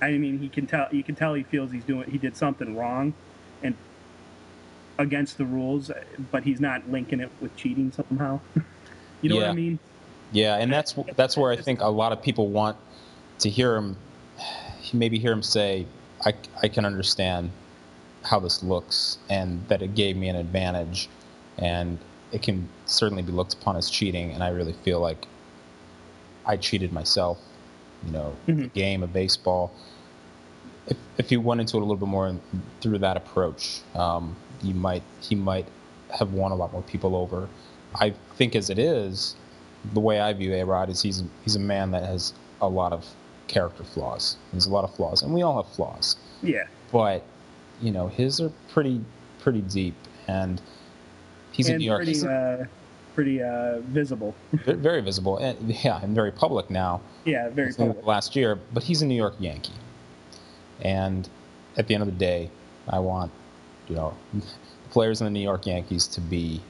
I 0.00 0.12
mean, 0.12 0.38
he 0.38 0.48
can 0.48 0.66
tell. 0.66 0.88
You 0.92 1.02
can 1.02 1.14
tell 1.14 1.34
he 1.34 1.42
feels 1.42 1.72
he's 1.72 1.84
doing. 1.84 2.08
He 2.10 2.18
did 2.18 2.36
something 2.36 2.76
wrong, 2.76 3.14
and 3.62 3.74
against 4.98 5.38
the 5.38 5.44
rules, 5.44 5.90
but 6.30 6.42
he's 6.42 6.60
not 6.60 6.88
linking 6.90 7.20
it 7.20 7.30
with 7.40 7.56
cheating 7.56 7.92
somehow. 7.92 8.40
you 9.22 9.30
know 9.30 9.36
yeah. 9.36 9.42
what 9.42 9.50
I 9.50 9.54
mean? 9.54 9.78
Yeah, 10.32 10.56
and 10.56 10.72
that's 10.72 10.94
that's 11.16 11.36
where 11.36 11.52
I 11.52 11.56
think 11.56 11.80
a 11.80 11.88
lot 11.88 12.12
of 12.12 12.22
people 12.22 12.48
want 12.48 12.76
to 13.40 13.48
hear 13.48 13.76
him. 13.76 13.96
Maybe 14.92 15.18
hear 15.18 15.32
him 15.32 15.42
say, 15.42 15.86
"I 16.24 16.34
I 16.62 16.68
can 16.68 16.84
understand 16.84 17.50
how 18.24 18.40
this 18.40 18.62
looks, 18.62 19.18
and 19.30 19.66
that 19.68 19.82
it 19.82 19.94
gave 19.94 20.16
me 20.16 20.28
an 20.28 20.36
advantage, 20.36 21.08
and 21.58 21.98
it 22.32 22.42
can 22.42 22.68
certainly 22.86 23.22
be 23.22 23.32
looked 23.32 23.54
upon 23.54 23.76
as 23.76 23.90
cheating." 23.90 24.32
And 24.32 24.42
I 24.42 24.48
really 24.48 24.72
feel 24.72 25.00
like 25.00 25.26
I 26.46 26.56
cheated 26.56 26.92
myself, 26.92 27.38
you 28.04 28.12
know, 28.12 28.36
mm-hmm. 28.46 28.66
game 28.68 29.02
of 29.02 29.12
baseball. 29.12 29.72
If, 30.86 30.96
if 31.18 31.30
you 31.30 31.40
went 31.40 31.60
into 31.60 31.76
it 31.76 31.80
a 31.80 31.84
little 31.84 31.96
bit 31.96 32.08
more 32.08 32.34
through 32.80 32.98
that 32.98 33.16
approach, 33.16 33.80
um, 33.94 34.36
you 34.62 34.74
might 34.74 35.02
he 35.20 35.34
might 35.34 35.66
have 36.10 36.32
won 36.32 36.52
a 36.52 36.54
lot 36.56 36.72
more 36.72 36.82
people 36.82 37.16
over. 37.16 37.48
I 37.94 38.14
think 38.36 38.56
as 38.56 38.70
it 38.70 38.78
is, 38.78 39.36
the 39.92 40.00
way 40.00 40.20
I 40.20 40.32
view 40.32 40.54
A 40.54 40.64
Rod 40.64 40.88
is 40.88 41.02
he's 41.02 41.22
he's 41.44 41.56
a 41.56 41.60
man 41.60 41.90
that 41.92 42.04
has 42.04 42.32
a 42.60 42.68
lot 42.68 42.92
of 42.92 43.06
character 43.48 43.84
flaws. 43.84 44.36
There's 44.52 44.66
a 44.66 44.70
lot 44.70 44.84
of 44.84 44.94
flaws, 44.94 45.22
and 45.22 45.34
we 45.34 45.42
all 45.42 45.62
have 45.62 45.72
flaws. 45.72 46.16
Yeah. 46.42 46.66
But 46.90 47.24
you 47.80 47.90
know, 47.90 48.08
his 48.08 48.40
are 48.40 48.52
pretty 48.70 49.00
pretty 49.40 49.60
deep, 49.62 49.94
and 50.28 50.60
he's 51.52 51.68
in 51.68 51.78
New 51.78 51.86
York. 51.86 52.04
Pretty, 52.04 52.26
uh, 52.26 52.64
pretty 53.14 53.42
uh, 53.42 53.80
visible. 53.80 54.34
very 54.52 55.00
visible, 55.00 55.38
and 55.38 55.58
yeah, 55.84 56.00
and 56.02 56.14
very 56.14 56.32
public 56.32 56.70
now. 56.70 57.00
Yeah, 57.24 57.50
very 57.50 57.72
public. 57.72 58.04
Last 58.04 58.36
year, 58.36 58.58
but 58.72 58.82
he's 58.82 59.02
a 59.02 59.06
New 59.06 59.16
York 59.16 59.34
Yankee, 59.38 59.72
and 60.80 61.28
at 61.76 61.86
the 61.86 61.94
end 61.94 62.02
of 62.02 62.06
the 62.06 62.18
day, 62.18 62.50
I 62.88 62.98
want 62.98 63.30
you 63.88 63.96
know 63.96 64.16
players 64.90 65.20
in 65.20 65.26
the 65.26 65.30
New 65.30 65.40
York 65.40 65.66
Yankees 65.66 66.06
to 66.08 66.20
be 66.20 66.60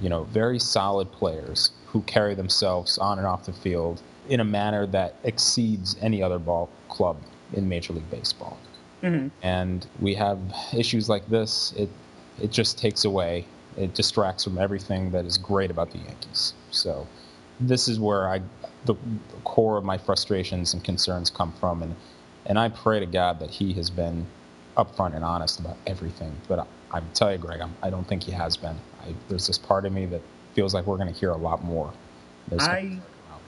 you 0.00 0.08
know 0.08 0.24
very 0.24 0.58
solid 0.58 1.10
players 1.12 1.72
who 1.86 2.02
carry 2.02 2.34
themselves 2.34 2.98
on 2.98 3.18
and 3.18 3.26
off 3.26 3.46
the 3.46 3.52
field 3.52 4.00
in 4.28 4.40
a 4.40 4.44
manner 4.44 4.86
that 4.86 5.16
exceeds 5.24 5.96
any 6.00 6.22
other 6.22 6.38
ball 6.38 6.70
club 6.88 7.16
in 7.52 7.68
Major 7.68 7.92
League 7.92 8.10
Baseball. 8.10 8.56
Mm-hmm. 9.02 9.28
And 9.42 9.86
we 9.98 10.14
have 10.14 10.38
issues 10.72 11.08
like 11.08 11.28
this. 11.28 11.72
It 11.76 11.88
it 12.40 12.50
just 12.50 12.78
takes 12.78 13.04
away, 13.04 13.44
it 13.76 13.94
distracts 13.94 14.44
from 14.44 14.58
everything 14.58 15.10
that 15.12 15.24
is 15.24 15.38
great 15.38 15.70
about 15.70 15.90
the 15.90 15.98
Yankees. 15.98 16.54
So 16.70 17.06
this 17.58 17.88
is 17.88 17.98
where 18.00 18.28
I, 18.28 18.40
the, 18.84 18.94
the 18.94 19.40
core 19.44 19.76
of 19.76 19.84
my 19.84 19.98
frustrations 19.98 20.74
and 20.74 20.82
concerns 20.82 21.30
come 21.30 21.52
from, 21.52 21.82
and 21.82 21.94
and 22.46 22.58
I 22.58 22.68
pray 22.70 23.00
to 23.00 23.06
God 23.06 23.38
that 23.40 23.50
He 23.50 23.72
has 23.74 23.90
been 23.90 24.26
upfront 24.76 25.14
and 25.14 25.24
honest 25.24 25.60
about 25.60 25.76
everything. 25.86 26.34
But 26.48 26.60
I, 26.60 26.98
I 26.98 27.00
tell 27.14 27.30
you, 27.32 27.38
Greg, 27.38 27.60
I'm, 27.60 27.74
I 27.82 27.90
do 27.90 27.96
not 27.96 28.06
think 28.08 28.22
He 28.24 28.32
has 28.32 28.56
been. 28.56 28.76
I, 29.02 29.14
there's 29.28 29.46
this 29.46 29.58
part 29.58 29.84
of 29.84 29.92
me 29.92 30.06
that 30.06 30.22
feels 30.54 30.74
like 30.74 30.86
we're 30.86 30.96
going 30.96 31.12
to 31.12 31.18
hear 31.18 31.30
a 31.30 31.36
lot 31.36 31.62
more. 31.64 31.92
I 32.58 32.98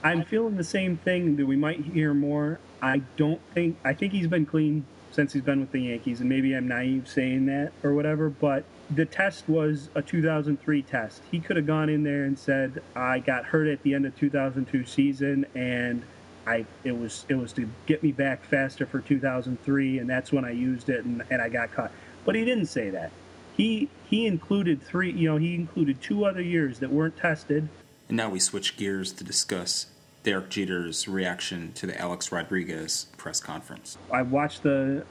I'm 0.03 0.23
feeling 0.23 0.57
the 0.57 0.63
same 0.63 0.97
thing 0.97 1.35
that 1.37 1.45
we 1.45 1.55
might 1.55 1.79
hear 1.79 2.13
more. 2.13 2.59
I 2.81 3.01
don't 3.17 3.41
think 3.53 3.77
I 3.85 3.93
think 3.93 4.13
he's 4.13 4.27
been 4.27 4.45
clean 4.45 4.85
since 5.13 5.31
he's 5.31 5.43
been 5.43 5.59
with 5.59 5.71
the 5.71 5.81
Yankees, 5.81 6.19
and 6.19 6.29
maybe 6.29 6.55
I'm 6.55 6.67
naive 6.67 7.07
saying 7.07 7.45
that 7.45 7.71
or 7.83 7.93
whatever, 7.93 8.29
but 8.29 8.63
the 8.89 9.05
test 9.05 9.47
was 9.47 9.89
a 9.95 10.01
2003 10.01 10.81
test. 10.81 11.21
He 11.31 11.39
could 11.39 11.55
have 11.55 11.67
gone 11.67 11.87
in 11.87 12.03
there 12.03 12.23
and 12.23 12.37
said, 12.37 12.81
"I 12.95 13.19
got 13.19 13.45
hurt 13.45 13.67
at 13.67 13.83
the 13.83 13.93
end 13.93 14.05
of 14.05 14.17
2002 14.17 14.85
season, 14.85 15.45
and 15.55 16.03
I 16.47 16.65
it 16.83 16.97
was 16.97 17.25
it 17.29 17.35
was 17.35 17.53
to 17.53 17.69
get 17.85 18.01
me 18.01 18.11
back 18.11 18.43
faster 18.43 18.85
for 18.85 18.99
2003, 18.99 19.99
and 19.99 20.09
that's 20.09 20.31
when 20.31 20.43
I 20.43 20.51
used 20.51 20.89
it, 20.89 21.05
and, 21.05 21.23
and 21.29 21.41
I 21.41 21.49
got 21.49 21.71
caught." 21.71 21.91
But 22.25 22.35
he 22.35 22.43
didn't 22.43 22.67
say 22.67 22.89
that. 22.89 23.11
He 23.55 23.89
he 24.09 24.25
included 24.25 24.81
three, 24.81 25.11
you 25.11 25.29
know, 25.29 25.37
he 25.37 25.53
included 25.53 26.01
two 26.01 26.25
other 26.25 26.41
years 26.41 26.79
that 26.79 26.91
weren't 26.91 27.17
tested. 27.17 27.69
And 28.07 28.17
now 28.17 28.29
we 28.29 28.39
switch 28.39 28.77
gears 28.77 29.13
to 29.13 29.23
discuss 29.23 29.87
Derek 30.23 30.49
Jeter's 30.49 31.07
reaction 31.07 31.73
to 31.73 31.85
the 31.85 31.99
Alex 31.99 32.31
Rodriguez 32.31 33.07
press 33.17 33.39
conference. 33.39 33.97
I 34.11 34.21
watched 34.21 34.63
the 34.63 35.05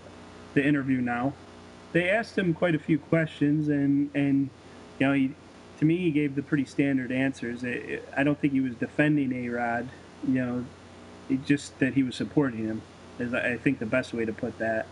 the 0.55 0.67
interview 0.67 1.01
now. 1.01 1.33
They 1.93 2.09
asked 2.09 2.37
him 2.37 2.55
quite 2.55 2.75
a 2.75 2.79
few 2.79 2.99
questions, 2.99 3.69
and 3.69 4.11
and 4.15 4.49
you 4.99 5.07
know, 5.07 5.13
he, 5.13 5.35
to 5.79 5.85
me, 5.85 5.99
he 5.99 6.11
gave 6.11 6.35
the 6.35 6.43
pretty 6.43 6.65
standard 6.65 7.13
answers. 7.13 7.65
It, 7.65 7.85
it, 7.85 8.09
I 8.17 8.25
don't 8.25 8.39
think 8.41 8.53
he 8.53 8.61
was 8.61 8.75
defending 8.75 9.33
A 9.33 9.49
Rod. 9.49 9.89
You 10.27 10.35
know, 10.35 10.65
just 11.45 11.79
that 11.81 11.95
he 11.95 12.03
was 12.03 12.15
supporting 12.15 12.65
him 12.65 12.83
is, 13.19 13.35
I 13.35 13.57
think, 13.57 13.79
the 13.79 13.87
best 13.87 14.15
way 14.15 14.25
to 14.25 14.33
put 14.33 14.59
that. 14.59 14.87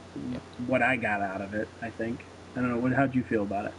What 0.67 0.83
I 0.83 0.97
got 0.97 1.23
out 1.23 1.41
of 1.41 1.55
it, 1.55 1.69
I 1.81 1.91
think. 1.91 2.25
I 2.57 2.61
don't 2.61 2.71
know. 2.71 2.79
What? 2.79 2.93
How'd 2.93 3.15
you 3.15 3.23
feel 3.23 3.43
about 3.43 3.67
it? 3.67 3.73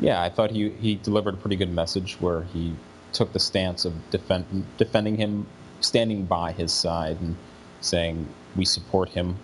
Yeah, 0.00 0.20
I 0.20 0.30
thought 0.30 0.50
he 0.50 0.70
he 0.70 0.96
delivered 0.96 1.34
a 1.34 1.36
pretty 1.36 1.56
good 1.56 1.70
message 1.70 2.20
where 2.20 2.42
he 2.42 2.74
took 3.14 3.32
the 3.32 3.40
stance 3.40 3.84
of 3.84 3.94
defend, 4.10 4.66
defending 4.76 5.16
him, 5.16 5.46
standing 5.80 6.24
by 6.24 6.52
his 6.52 6.72
side, 6.72 7.18
and 7.20 7.36
saying 7.80 8.26
we 8.56 8.64
support 8.64 9.08
him. 9.08 9.36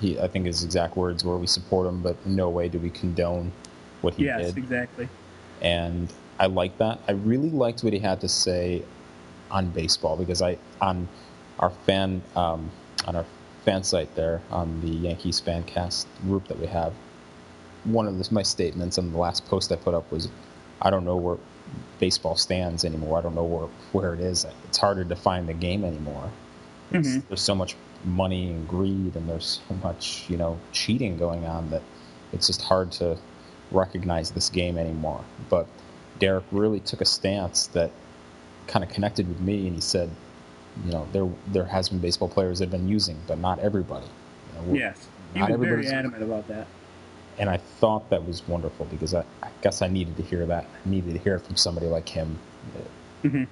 He, 0.00 0.18
I 0.18 0.28
think 0.28 0.46
his 0.46 0.64
exact 0.64 0.96
words 0.96 1.24
were, 1.24 1.36
"We 1.38 1.46
support 1.46 1.86
him, 1.86 2.02
but 2.02 2.16
in 2.24 2.34
no 2.34 2.48
way 2.48 2.68
do 2.68 2.78
we 2.78 2.90
condone 2.90 3.52
what 4.00 4.14
he 4.14 4.24
yes, 4.24 4.38
did." 4.38 4.46
Yes, 4.46 4.56
exactly. 4.56 5.08
And 5.62 6.12
I 6.38 6.46
like 6.46 6.76
that. 6.78 7.00
I 7.08 7.12
really 7.12 7.50
liked 7.50 7.84
what 7.84 7.92
he 7.92 7.98
had 7.98 8.20
to 8.20 8.28
say 8.28 8.82
on 9.50 9.70
baseball 9.70 10.16
because 10.16 10.42
I 10.42 10.58
on 10.80 11.08
our 11.58 11.70
fan 11.70 12.22
um, 12.34 12.70
on 13.06 13.16
our 13.16 13.26
fan 13.64 13.82
site 13.82 14.14
there 14.14 14.40
on 14.50 14.80
the 14.80 14.88
Yankees 14.88 15.40
fan 15.40 15.62
cast 15.64 16.06
group 16.22 16.48
that 16.48 16.58
we 16.58 16.66
have. 16.66 16.92
One 17.84 18.06
of 18.08 18.18
the, 18.18 18.34
my 18.34 18.42
statements 18.42 18.98
on 18.98 19.12
the 19.12 19.18
last 19.18 19.46
post 19.46 19.70
I 19.72 19.76
put 19.76 19.94
up 19.94 20.10
was, 20.10 20.28
"I 20.82 20.90
don't 20.90 21.04
know 21.04 21.16
where 21.16 21.38
baseball 21.98 22.36
stands 22.36 22.84
anymore. 22.84 23.18
I 23.18 23.22
don't 23.22 23.34
know 23.34 23.44
where 23.44 23.68
where 23.92 24.14
it 24.14 24.20
is. 24.20 24.46
It's 24.64 24.78
harder 24.78 25.04
to 25.04 25.16
find 25.16 25.48
the 25.48 25.54
game 25.54 25.84
anymore. 25.84 26.30
Mm-hmm. 26.92 27.20
There's 27.28 27.40
so 27.40 27.54
much 27.54 27.76
money 28.04 28.50
and 28.50 28.68
greed, 28.68 29.16
and 29.16 29.28
there's 29.28 29.60
so 29.68 29.74
much 29.82 30.24
you 30.28 30.36
know 30.36 30.58
cheating 30.72 31.16
going 31.16 31.46
on 31.46 31.70
that 31.70 31.82
it's 32.32 32.46
just 32.46 32.62
hard 32.62 32.92
to 32.92 33.16
recognize 33.70 34.30
this 34.30 34.48
game 34.48 34.78
anymore." 34.78 35.24
But 35.48 35.66
Derek 36.18 36.44
really 36.50 36.80
took 36.80 37.00
a 37.00 37.06
stance 37.06 37.66
that 37.68 37.90
kind 38.66 38.84
of 38.84 38.90
connected 38.90 39.28
with 39.28 39.40
me, 39.40 39.66
and 39.66 39.74
he 39.74 39.80
said, 39.80 40.10
"You 40.84 40.92
know, 40.92 41.06
there 41.12 41.28
there 41.48 41.66
has 41.66 41.88
been 41.88 41.98
baseball 41.98 42.28
players 42.28 42.58
that 42.58 42.66
have 42.66 42.72
been 42.72 42.88
using, 42.88 43.18
but 43.26 43.38
not 43.38 43.58
everybody." 43.60 44.06
You 44.06 44.66
know, 44.66 44.74
yes, 44.74 45.08
he 45.34 45.40
was 45.40 45.60
very 45.60 45.86
adamant 45.88 46.22
about 46.22 46.46
that 46.48 46.66
and 47.38 47.50
I 47.50 47.58
thought 47.58 48.08
that 48.10 48.26
was 48.26 48.46
wonderful 48.48 48.86
because 48.86 49.14
I, 49.14 49.24
I, 49.42 49.48
guess 49.62 49.82
I 49.82 49.88
needed 49.88 50.16
to 50.16 50.22
hear 50.22 50.46
that. 50.46 50.64
I 50.64 50.88
needed 50.88 51.12
to 51.12 51.18
hear 51.18 51.36
it 51.36 51.46
from 51.46 51.56
somebody 51.56 51.86
like 51.86 52.08
him. 52.08 52.38
Mm-hmm. 53.22 53.44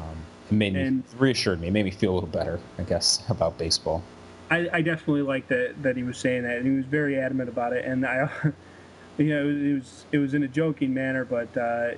Um, 0.00 0.16
it 0.50 0.54
made 0.54 0.76
and 0.76 0.98
me 0.98 1.02
reassured 1.18 1.60
me. 1.60 1.68
It 1.68 1.72
made 1.72 1.84
me 1.84 1.90
feel 1.90 2.12
a 2.12 2.14
little 2.14 2.28
better, 2.28 2.60
I 2.78 2.82
guess, 2.82 3.22
about 3.28 3.58
baseball. 3.58 4.02
I, 4.50 4.68
I 4.72 4.82
definitely 4.82 5.22
liked 5.22 5.48
that 5.48 5.82
that 5.82 5.96
he 5.96 6.02
was 6.02 6.18
saying 6.18 6.42
that, 6.42 6.58
and 6.58 6.66
he 6.66 6.76
was 6.76 6.84
very 6.84 7.18
adamant 7.18 7.48
about 7.48 7.72
it. 7.72 7.84
And 7.84 8.04
I, 8.04 8.28
you 9.18 9.26
know, 9.26 9.48
it 9.48 9.74
was 9.74 10.04
it 10.12 10.18
was 10.18 10.34
in 10.34 10.42
a 10.42 10.48
joking 10.48 10.92
manner, 10.92 11.24
but 11.24 11.56
uh, 11.56 11.92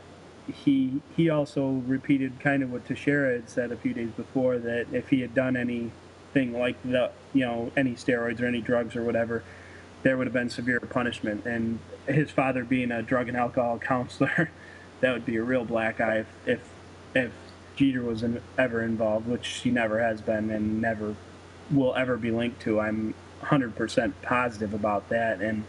he 0.52 1.00
he 1.16 1.30
also 1.30 1.82
repeated 1.86 2.38
kind 2.40 2.62
of 2.62 2.70
what 2.70 2.86
Teixeira 2.86 3.32
had 3.32 3.50
said 3.50 3.72
a 3.72 3.76
few 3.76 3.94
days 3.94 4.10
before 4.10 4.58
that 4.58 4.86
if 4.92 5.08
he 5.08 5.20
had 5.20 5.34
done 5.34 5.56
anything 5.56 6.52
like 6.52 6.80
the 6.84 7.10
you 7.32 7.44
know 7.44 7.72
any 7.76 7.94
steroids 7.94 8.40
or 8.40 8.46
any 8.46 8.60
drugs 8.60 8.94
or 8.94 9.02
whatever 9.02 9.42
there 10.04 10.16
would 10.16 10.26
have 10.28 10.34
been 10.34 10.50
severe 10.50 10.78
punishment. 10.78 11.44
And 11.44 11.80
his 12.06 12.30
father 12.30 12.62
being 12.62 12.92
a 12.92 13.02
drug 13.02 13.26
and 13.26 13.36
alcohol 13.36 13.78
counselor, 13.78 14.50
that 15.00 15.12
would 15.12 15.26
be 15.26 15.36
a 15.36 15.42
real 15.42 15.64
black 15.64 16.00
eye 16.00 16.18
if 16.18 16.26
if, 16.46 16.60
if 17.16 17.32
Jeter 17.74 18.02
was 18.02 18.22
in, 18.22 18.40
ever 18.56 18.82
involved, 18.82 19.26
which 19.26 19.48
he 19.48 19.70
never 19.70 19.98
has 20.00 20.20
been 20.20 20.50
and 20.50 20.80
never 20.80 21.16
will 21.72 21.94
ever 21.94 22.16
be 22.16 22.30
linked 22.30 22.60
to. 22.62 22.78
I'm 22.78 23.14
100% 23.42 24.12
positive 24.22 24.74
about 24.74 25.08
that. 25.08 25.40
And 25.40 25.64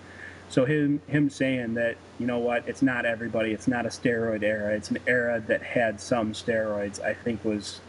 so 0.50 0.66
him 0.66 1.02
him 1.08 1.30
saying 1.30 1.74
that 1.76 1.96
you 2.20 2.28
know 2.28 2.38
what, 2.38 2.68
it's 2.68 2.82
not 2.82 3.06
everybody. 3.06 3.52
It's 3.52 3.68
not 3.68 3.86
a 3.86 3.90
steroid 3.90 4.44
era. 4.44 4.76
It's 4.76 4.92
an 4.92 5.00
era 5.08 5.42
that 5.48 5.64
had 5.64 6.00
some 6.00 6.34
steroids. 6.34 7.02
I 7.02 7.14
think 7.14 7.44
was 7.44 7.80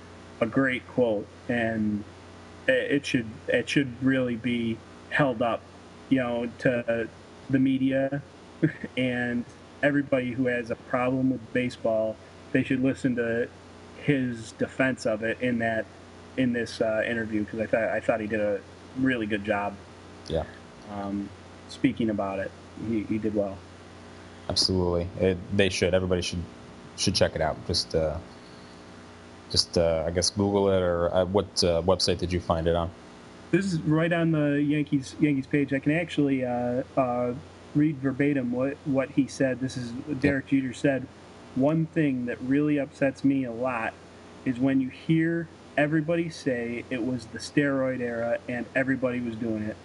a 0.41 0.47
great 0.47 0.87
quote, 0.88 1.26
and 1.49 2.05
it 2.69 3.05
should 3.05 3.26
it 3.49 3.69
should 3.69 3.93
really 4.03 4.37
be 4.37 4.79
held 5.11 5.43
up 5.43 5.61
you 6.09 6.19
know, 6.19 6.49
to 6.59 7.09
the 7.51 7.59
media 7.59 8.23
and 8.97 9.45
everybody 9.83 10.33
who 10.33 10.47
has 10.47 10.71
a 10.71 10.77
problem 10.77 11.31
with 11.31 11.53
baseball, 11.53 12.17
they 12.53 12.63
should 12.63 12.83
listen 12.83 13.17
to 13.17 13.49
his 14.03 14.53
defense 14.53 15.07
of 15.07 15.23
it 15.23 15.41
in 15.41 15.59
that 15.59 15.85
in 16.37 16.53
this 16.53 16.81
uh, 16.81 17.03
interview 17.07 17.45
because 17.45 17.61
I 17.61 17.67
thought 17.67 17.89
I 17.89 18.01
thought 18.01 18.21
he 18.21 18.27
did 18.27 18.41
a 18.41 18.61
really 18.99 19.27
good 19.27 19.45
job. 19.45 19.75
Yeah. 20.29 20.45
Um, 20.93 21.29
speaking 21.69 22.11
about 22.11 22.39
it, 22.39 22.51
he, 22.89 23.03
he 23.05 23.19
did 23.19 23.35
well. 23.35 23.57
Absolutely, 24.49 25.09
it, 25.19 25.39
they 25.57 25.71
should. 25.71 25.95
Everybody 25.95 26.23
should 26.23 26.43
should 26.97 27.15
check 27.15 27.35
it 27.35 27.41
out. 27.41 27.57
Just 27.67 27.95
uh, 27.95 28.17
just 29.51 29.77
uh, 29.77 30.05
I 30.07 30.11
guess 30.11 30.31
Google 30.31 30.71
it 30.71 30.83
or 30.83 31.15
uh, 31.15 31.25
what 31.25 31.47
uh, 31.65 31.83
website 31.83 32.19
did 32.19 32.33
you 32.33 32.41
find 32.41 32.67
it 32.67 32.77
on? 32.77 32.91
This 33.50 33.73
is 33.73 33.81
right 33.83 34.12
on 34.12 34.33
the 34.33 34.62
Yankees 34.62 35.15
Yankees 35.21 35.47
page. 35.47 35.73
I 35.73 35.79
can 35.79 35.93
actually 35.93 36.45
uh, 36.45 36.83
uh, 36.97 37.35
read 37.75 37.97
verbatim 37.99 38.53
what 38.53 38.76
what 38.85 39.11
he 39.11 39.26
said. 39.26 39.61
This 39.61 39.76
is 39.76 39.93
Derek 40.21 40.49
Jeter 40.49 40.73
said. 40.73 41.07
One 41.55 41.87
thing 41.87 42.26
that 42.26 42.41
really 42.43 42.79
upsets 42.79 43.25
me 43.25 43.45
a 43.45 43.53
lot 43.53 43.95
is 44.45 44.59
when 44.59 44.81
you 44.81 44.88
hear 44.88 45.49
everybody 45.76 46.29
say 46.29 46.85
it 46.91 47.05
was 47.05 47.26
the 47.26 47.38
steroid 47.38 48.00
era 48.00 48.38
and 48.49 48.67
everybody 48.75 49.21
was 49.21 49.37
doing 49.37 49.62
it. 49.62 49.76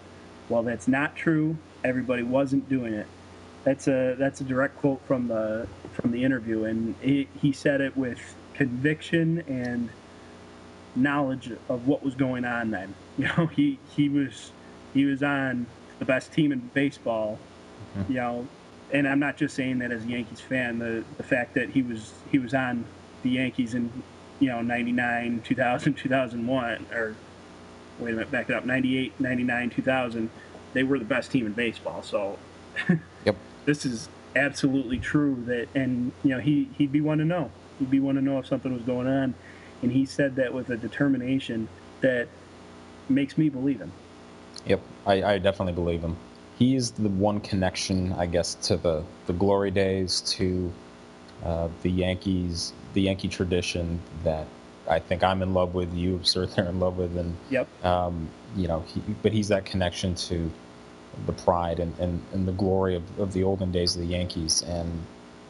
Well, 0.50 0.63
that's 0.63 0.88
not 0.88 1.15
true. 1.15 1.58
Everybody 1.84 2.24
wasn't 2.24 2.68
doing 2.68 2.94
it. 2.94 3.08
That's 3.63 3.88
a 3.88 4.15
that's 4.18 4.41
a 4.41 4.44
direct 4.44 4.77
quote 4.77 5.01
from 5.08 5.27
the 5.27 5.68
from 5.94 6.12
the 6.12 6.24
interview, 6.24 6.63
and 6.63 6.96
he, 7.01 7.27
he 7.41 7.51
said 7.51 7.80
it 7.80 7.96
with 7.96 8.20
conviction 8.53 9.44
and 9.48 9.89
knowledge 10.95 11.51
of 11.69 11.88
what 11.88 12.03
was 12.03 12.15
going 12.15 12.45
on 12.45 12.71
then. 12.71 12.93
You 13.17 13.27
know, 13.38 13.45
he 13.45 13.77
he 13.93 14.07
was 14.07 14.51
he 14.93 15.05
was 15.05 15.21
on 15.21 15.67
the 16.00 16.05
best 16.05 16.33
team 16.33 16.51
in 16.51 16.60
baseball. 16.74 17.38
Mm-hmm. 17.95 18.12
You 18.12 18.17
know, 18.19 18.48
and 18.91 19.07
I'm 19.07 19.19
not 19.19 19.38
just 19.38 19.53
saying 19.53 19.79
that 19.79 19.91
as 19.91 20.05
a 20.05 20.07
Yankees 20.07 20.39
fan. 20.39 20.79
The 20.79 21.03
the 21.17 21.24
fact 21.24 21.53
that 21.55 21.69
he 21.69 21.81
was 21.81 22.13
he 22.31 22.39
was 22.39 22.53
on 22.53 22.86
the 23.21 23.29
Yankees 23.29 23.74
in 23.74 23.91
you 24.39 24.48
know 24.48 24.62
99, 24.62 25.41
2000, 25.43 25.93
2001 25.98 26.86
or 26.93 27.15
wait 28.00 28.12
a 28.12 28.13
minute, 28.13 28.31
back 28.31 28.50
it 28.50 28.55
up 28.55 28.65
98, 28.65 29.19
99, 29.19 29.69
2000. 29.69 30.29
They 30.74 30.83
were 30.83 30.98
the 30.98 31.05
best 31.05 31.31
team 31.31 31.45
in 31.45 31.51
baseball. 31.51 32.01
So 32.01 32.39
yep. 33.25 33.36
this 33.65 33.86
is 33.86 34.10
absolutely 34.36 34.98
true 34.98 35.43
that 35.45 35.67
and 35.75 36.13
you 36.24 36.29
know 36.29 36.39
he 36.39 36.69
he'd 36.77 36.91
be 36.91 37.01
one 37.01 37.17
to 37.19 37.25
know. 37.25 37.51
He'd 37.77 37.91
be 37.91 38.00
one 38.00 38.15
to 38.15 38.21
know 38.21 38.39
if 38.39 38.48
something 38.48 38.74
was 38.74 38.83
going 38.83 39.07
on 39.07 39.36
and 39.82 39.92
he 39.92 40.06
said 40.06 40.36
that 40.36 40.54
with 40.54 40.70
a 40.70 40.78
determination 40.78 41.68
that 42.02 42.28
makes 43.10 43.38
me 43.38 43.50
believe 43.50 43.80
him. 43.80 43.92
Yep, 44.66 44.82
I, 45.06 45.24
I 45.24 45.38
definitely 45.40 45.74
believe 45.74 46.02
him. 46.02 46.16
He's 46.58 46.92
the 46.92 47.10
one 47.10 47.40
connection, 47.40 48.14
I 48.14 48.28
guess, 48.28 48.56
to 48.68 48.78
the, 48.78 49.04
the 49.26 49.34
glory 49.34 49.72
days, 49.72 50.22
to 50.22 50.72
uh, 51.44 51.70
the 51.82 51.90
Yankees, 51.90 52.74
the 52.94 53.02
Yankee 53.02 53.28
tradition 53.28 54.00
that 54.24 54.46
I 54.88 55.00
think 55.00 55.24
I'm 55.24 55.42
in 55.42 55.54
love 55.54 55.74
with. 55.74 55.94
You 55.94 56.20
sir, 56.24 56.46
they're 56.46 56.66
in 56.66 56.80
love 56.80 56.98
with, 56.98 57.18
and 57.18 57.36
yep. 57.50 57.68
Um, 57.84 58.30
you 58.56 58.68
know, 58.68 58.82
he, 58.82 59.02
but 59.24 59.32
he's 59.32 59.48
that 59.48 59.66
connection 59.66 60.14
to 60.16 60.52
the 61.26 61.34
pride 61.34 61.80
and, 61.80 61.98
and, 62.00 62.22
and 62.34 62.48
the 62.48 62.52
glory 62.54 62.96
of, 62.96 63.20
of 63.20 63.34
the 63.34 63.44
olden 63.44 63.72
days 63.72 63.96
of 63.96 64.02
the 64.02 64.08
Yankees, 64.08 64.62
and 64.64 65.04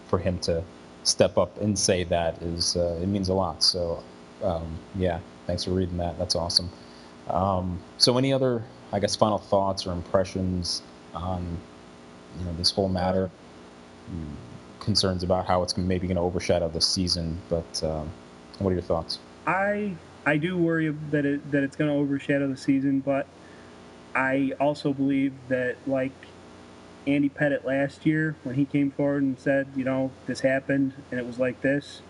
for 0.07 0.19
him 0.19 0.39
to 0.39 0.63
step 1.03 1.37
up 1.37 1.59
and 1.59 1.77
say 1.77 2.03
that 2.05 2.41
is 2.41 2.77
uh, 2.77 2.99
it 3.01 3.07
means 3.07 3.29
a 3.29 3.33
lot. 3.33 3.63
So 3.63 4.03
um, 4.43 4.77
yeah, 4.95 5.19
thanks 5.47 5.63
for 5.63 5.71
reading 5.71 5.97
that. 5.97 6.17
That's 6.17 6.35
awesome. 6.35 6.69
Um, 7.29 7.79
so 7.97 8.17
any 8.17 8.33
other, 8.33 8.63
I 8.91 8.99
guess, 8.99 9.15
final 9.15 9.37
thoughts 9.37 9.85
or 9.85 9.91
impressions 9.93 10.81
on 11.13 11.57
you 12.39 12.45
know 12.45 12.53
this 12.53 12.71
whole 12.71 12.89
matter? 12.89 13.29
Concerns 14.79 15.23
about 15.23 15.45
how 15.45 15.61
it's 15.63 15.77
maybe 15.77 16.07
going 16.07 16.17
to 16.17 16.23
overshadow 16.23 16.67
the 16.67 16.81
season, 16.81 17.39
but 17.49 17.83
um, 17.83 18.09
what 18.59 18.71
are 18.71 18.73
your 18.73 18.81
thoughts? 18.81 19.19
I 19.45 19.95
I 20.25 20.37
do 20.37 20.57
worry 20.57 20.89
that 21.11 21.25
it 21.25 21.51
that 21.51 21.63
it's 21.63 21.75
going 21.75 21.89
to 21.89 21.95
overshadow 21.95 22.47
the 22.47 22.57
season, 22.57 22.99
but 22.99 23.27
I 24.15 24.53
also 24.59 24.91
believe 24.93 25.33
that 25.49 25.77
like 25.87 26.11
Andy 27.07 27.29
Pettitte 27.29 27.63
last 27.63 28.05
year 28.05 28.35
when 28.43 28.55
he 28.55 28.65
came 28.65 28.91
forward 28.91 29.23
and 29.23 29.39
said, 29.39 29.67
you 29.75 29.83
know, 29.83 30.11
this 30.27 30.41
happened 30.41 30.93
and 31.09 31.19
it 31.19 31.25
was 31.25 31.39
like 31.39 31.61
this, 31.61 32.01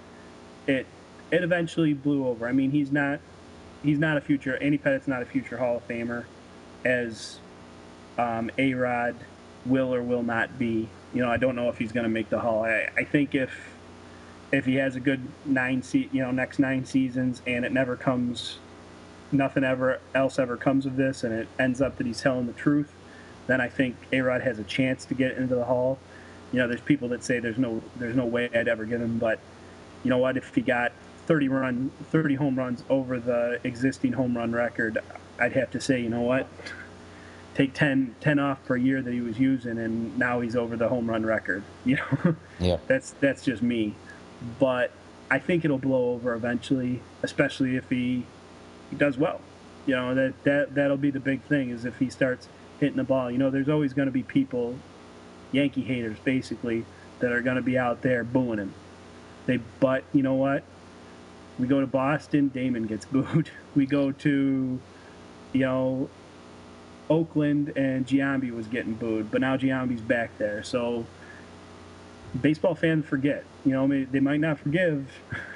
it 0.67 0.85
it 1.31 1.43
eventually 1.43 1.93
blew 1.93 2.27
over. 2.27 2.47
I 2.47 2.51
mean, 2.51 2.71
he's 2.71 2.91
not 2.91 3.19
he's 3.83 3.99
not 3.99 4.17
a 4.17 4.21
future 4.21 4.57
Andy 4.57 4.77
Pettitte's 4.77 5.07
not 5.07 5.21
a 5.21 5.25
future 5.25 5.57
Hall 5.57 5.77
of 5.77 5.87
Famer 5.87 6.25
as 6.85 7.39
um, 8.17 8.51
A 8.57 8.73
Rod 8.73 9.15
will 9.65 9.93
or 9.93 10.01
will 10.03 10.23
not 10.23 10.59
be. 10.59 10.87
You 11.13 11.21
know, 11.21 11.29
I 11.29 11.37
don't 11.37 11.55
know 11.55 11.69
if 11.69 11.77
he's 11.77 11.91
going 11.91 12.05
to 12.05 12.09
make 12.09 12.29
the 12.29 12.39
Hall. 12.39 12.63
I, 12.63 12.89
I 12.95 13.03
think 13.03 13.35
if 13.35 13.51
if 14.51 14.65
he 14.65 14.75
has 14.75 14.95
a 14.95 14.99
good 14.99 15.21
nine 15.45 15.81
se- 15.81 16.09
you 16.11 16.21
know 16.21 16.31
next 16.31 16.59
nine 16.59 16.85
seasons 16.85 17.41
and 17.47 17.65
it 17.65 17.71
never 17.71 17.95
comes 17.95 18.59
nothing 19.31 19.63
ever 19.63 19.99
else 20.13 20.37
ever 20.37 20.57
comes 20.57 20.85
of 20.85 20.97
this 20.97 21.23
and 21.23 21.33
it 21.33 21.47
ends 21.57 21.81
up 21.81 21.97
that 21.97 22.05
he's 22.05 22.19
telling 22.19 22.47
the 22.47 22.53
truth 22.53 22.91
then 23.47 23.61
i 23.61 23.69
think 23.69 23.95
a-rod 24.11 24.41
has 24.41 24.59
a 24.59 24.63
chance 24.63 25.05
to 25.05 25.13
get 25.13 25.37
into 25.37 25.55
the 25.55 25.63
hall 25.63 25.97
you 26.51 26.59
know 26.59 26.67
there's 26.67 26.81
people 26.81 27.07
that 27.07 27.23
say 27.23 27.39
there's 27.39 27.57
no 27.57 27.81
there's 27.95 28.15
no 28.15 28.25
way 28.25 28.49
i'd 28.53 28.67
ever 28.67 28.83
get 28.83 28.99
him 28.99 29.17
but 29.17 29.39
you 30.03 30.09
know 30.09 30.17
what 30.17 30.35
if 30.35 30.53
he 30.53 30.61
got 30.61 30.91
30 31.27 31.47
run 31.49 31.91
30 32.11 32.35
home 32.35 32.55
runs 32.57 32.83
over 32.89 33.19
the 33.19 33.59
existing 33.63 34.13
home 34.13 34.35
run 34.35 34.51
record 34.51 34.97
i'd 35.39 35.53
have 35.53 35.71
to 35.71 35.79
say 35.79 36.01
you 36.01 36.09
know 36.09 36.21
what 36.21 36.47
take 37.53 37.73
10, 37.73 38.15
10 38.21 38.39
off 38.39 38.63
per 38.65 38.77
year 38.77 39.01
that 39.01 39.13
he 39.13 39.19
was 39.19 39.37
using 39.37 39.77
and 39.77 40.17
now 40.17 40.39
he's 40.39 40.55
over 40.55 40.77
the 40.77 40.87
home 40.87 41.09
run 41.09 41.25
record 41.25 41.63
you 41.85 41.95
know 41.95 42.35
yeah 42.59 42.77
that's 42.87 43.11
that's 43.19 43.43
just 43.43 43.61
me 43.61 43.93
but 44.59 44.91
I 45.29 45.39
think 45.39 45.63
it'll 45.63 45.77
blow 45.77 46.11
over 46.11 46.33
eventually, 46.33 47.01
especially 47.23 47.77
if 47.77 47.89
he, 47.89 48.25
he 48.89 48.95
does 48.97 49.17
well. 49.17 49.39
You 49.85 49.95
know 49.95 50.13
that 50.13 50.43
that 50.43 50.75
that'll 50.75 50.97
be 50.97 51.09
the 51.09 51.19
big 51.19 51.41
thing 51.43 51.69
is 51.69 51.85
if 51.85 51.97
he 51.97 52.09
starts 52.09 52.47
hitting 52.79 52.97
the 52.97 53.03
ball. 53.03 53.31
You 53.31 53.37
know, 53.37 53.49
there's 53.49 53.69
always 53.69 53.93
going 53.93 54.07
to 54.07 54.11
be 54.11 54.23
people, 54.23 54.75
Yankee 55.51 55.83
haters 55.83 56.17
basically, 56.23 56.85
that 57.19 57.31
are 57.31 57.41
going 57.41 57.55
to 57.55 57.61
be 57.61 57.77
out 57.77 58.01
there 58.01 58.23
booing 58.23 58.59
him. 58.59 58.73
They, 59.45 59.57
but 59.79 60.03
you 60.13 60.21
know 60.21 60.35
what? 60.35 60.63
We 61.59 61.67
go 61.67 61.79
to 61.79 61.87
Boston, 61.87 62.49
Damon 62.49 62.87
gets 62.87 63.05
booed. 63.05 63.49
We 63.73 63.85
go 63.85 64.11
to, 64.11 64.79
you 65.53 65.59
know, 65.61 66.09
Oakland, 67.09 67.71
and 67.77 68.05
Giambi 68.05 68.51
was 68.51 68.67
getting 68.67 68.95
booed, 68.95 69.31
but 69.31 69.39
now 69.39 69.55
Giambi's 69.55 70.01
back 70.01 70.37
there. 70.37 70.61
So 70.61 71.05
baseball 72.39 72.75
fans 72.75 73.05
forget. 73.05 73.45
You 73.65 73.71
know, 73.71 73.87
they 73.87 74.19
might 74.19 74.39
not 74.39 74.59
forgive, 74.59 75.07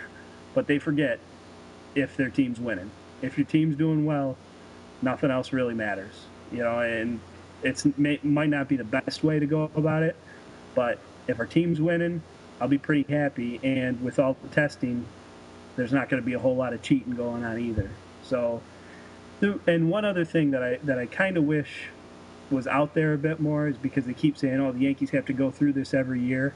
but 0.53 0.67
they 0.67 0.79
forget 0.79 1.19
if 1.93 2.15
their 2.17 2.29
team's 2.29 2.59
winning. 2.59 2.91
If 3.21 3.37
your 3.37 3.45
team's 3.45 3.75
doing 3.75 4.05
well, 4.05 4.37
nothing 5.01 5.31
else 5.31 5.53
really 5.53 5.73
matters. 5.73 6.13
You 6.51 6.59
know, 6.59 6.79
and 6.79 7.19
it's 7.63 7.85
might 7.97 8.49
not 8.49 8.67
be 8.67 8.75
the 8.75 8.83
best 8.83 9.23
way 9.23 9.39
to 9.39 9.45
go 9.45 9.69
about 9.75 10.03
it, 10.03 10.15
but 10.75 10.99
if 11.27 11.39
our 11.39 11.45
team's 11.45 11.81
winning, 11.81 12.21
I'll 12.59 12.67
be 12.67 12.77
pretty 12.77 13.11
happy. 13.11 13.59
And 13.63 14.01
with 14.03 14.19
all 14.19 14.37
the 14.41 14.49
testing, 14.49 15.05
there's 15.75 15.93
not 15.93 16.09
going 16.09 16.21
to 16.21 16.25
be 16.25 16.33
a 16.33 16.39
whole 16.39 16.55
lot 16.55 16.73
of 16.73 16.81
cheating 16.81 17.15
going 17.15 17.43
on 17.43 17.59
either. 17.59 17.89
So, 18.23 18.61
and 19.41 19.89
one 19.89 20.05
other 20.05 20.25
thing 20.25 20.51
that 20.51 20.63
I 20.63 20.79
that 20.83 20.97
I 20.97 21.05
kind 21.05 21.37
of 21.37 21.43
wish 21.43 21.89
was 22.49 22.67
out 22.67 22.93
there 22.93 23.13
a 23.13 23.17
bit 23.17 23.39
more 23.39 23.67
is 23.67 23.77
because 23.77 24.05
they 24.05 24.13
keep 24.13 24.37
saying, 24.37 24.59
"Oh, 24.59 24.71
the 24.71 24.79
Yankees 24.79 25.09
have 25.11 25.25
to 25.25 25.33
go 25.33 25.51
through 25.51 25.73
this 25.73 25.93
every 25.93 26.21
year." 26.21 26.53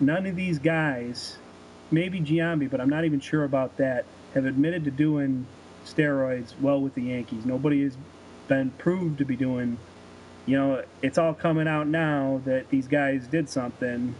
None 0.00 0.26
of 0.26 0.36
these 0.36 0.58
guys, 0.58 1.38
maybe 1.90 2.20
Giambi, 2.20 2.70
but 2.70 2.80
I'm 2.80 2.90
not 2.90 3.04
even 3.04 3.20
sure 3.20 3.44
about 3.44 3.76
that, 3.78 4.04
have 4.34 4.44
admitted 4.44 4.84
to 4.84 4.90
doing 4.90 5.46
steroids 5.86 6.52
well 6.60 6.80
with 6.80 6.94
the 6.94 7.02
Yankees. 7.02 7.46
Nobody 7.46 7.82
has 7.84 7.96
been 8.48 8.70
proved 8.72 9.18
to 9.18 9.24
be 9.24 9.36
doing. 9.36 9.78
You 10.44 10.58
know, 10.58 10.84
it's 11.02 11.18
all 11.18 11.34
coming 11.34 11.66
out 11.66 11.88
now 11.88 12.40
that 12.44 12.68
these 12.68 12.86
guys 12.86 13.26
did 13.26 13.48
something. 13.48 14.14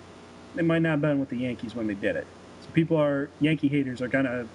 They 0.55 0.63
might 0.63 0.81
not 0.81 0.91
have 0.91 1.01
been 1.01 1.21
with 1.21 1.29
the 1.29 1.37
Yankees 1.37 1.75
when 1.75 1.87
they 1.87 1.95
did 1.95 2.17
it. 2.17 2.27
So 2.67 2.73
people 2.73 2.97
are 2.97 3.29
Yankee 3.41 3.69
haters 3.69 4.03
are 4.03 4.09
gonna 4.09 4.47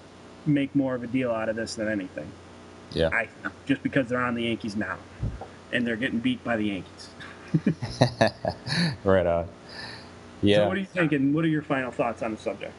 make 0.46 0.74
more 0.74 0.94
of 0.94 1.02
a 1.02 1.06
deal 1.06 1.30
out 1.30 1.48
of 1.48 1.56
this 1.56 1.74
than 1.74 1.88
anything. 1.88 2.30
Yeah. 2.92 3.08
I 3.12 3.28
just 3.66 3.82
because 3.82 4.08
they're 4.08 4.22
on 4.22 4.34
the 4.34 4.44
Yankees 4.44 4.76
now 4.76 4.98
and 5.72 5.86
they're 5.86 5.96
getting 5.96 6.18
beat 6.18 6.42
by 6.44 6.56
the 6.56 6.64
Yankees. 6.64 7.08
right 9.04 9.26
on. 9.26 9.48
Yeah. 10.42 10.58
So 10.58 10.68
what 10.68 10.76
are 10.76 10.80
you 10.80 10.86
thinking? 10.86 11.32
What 11.32 11.44
are 11.44 11.48
your 11.48 11.62
final 11.62 11.90
thoughts 11.90 12.22
on 12.22 12.32
the 12.32 12.38
subject? 12.38 12.74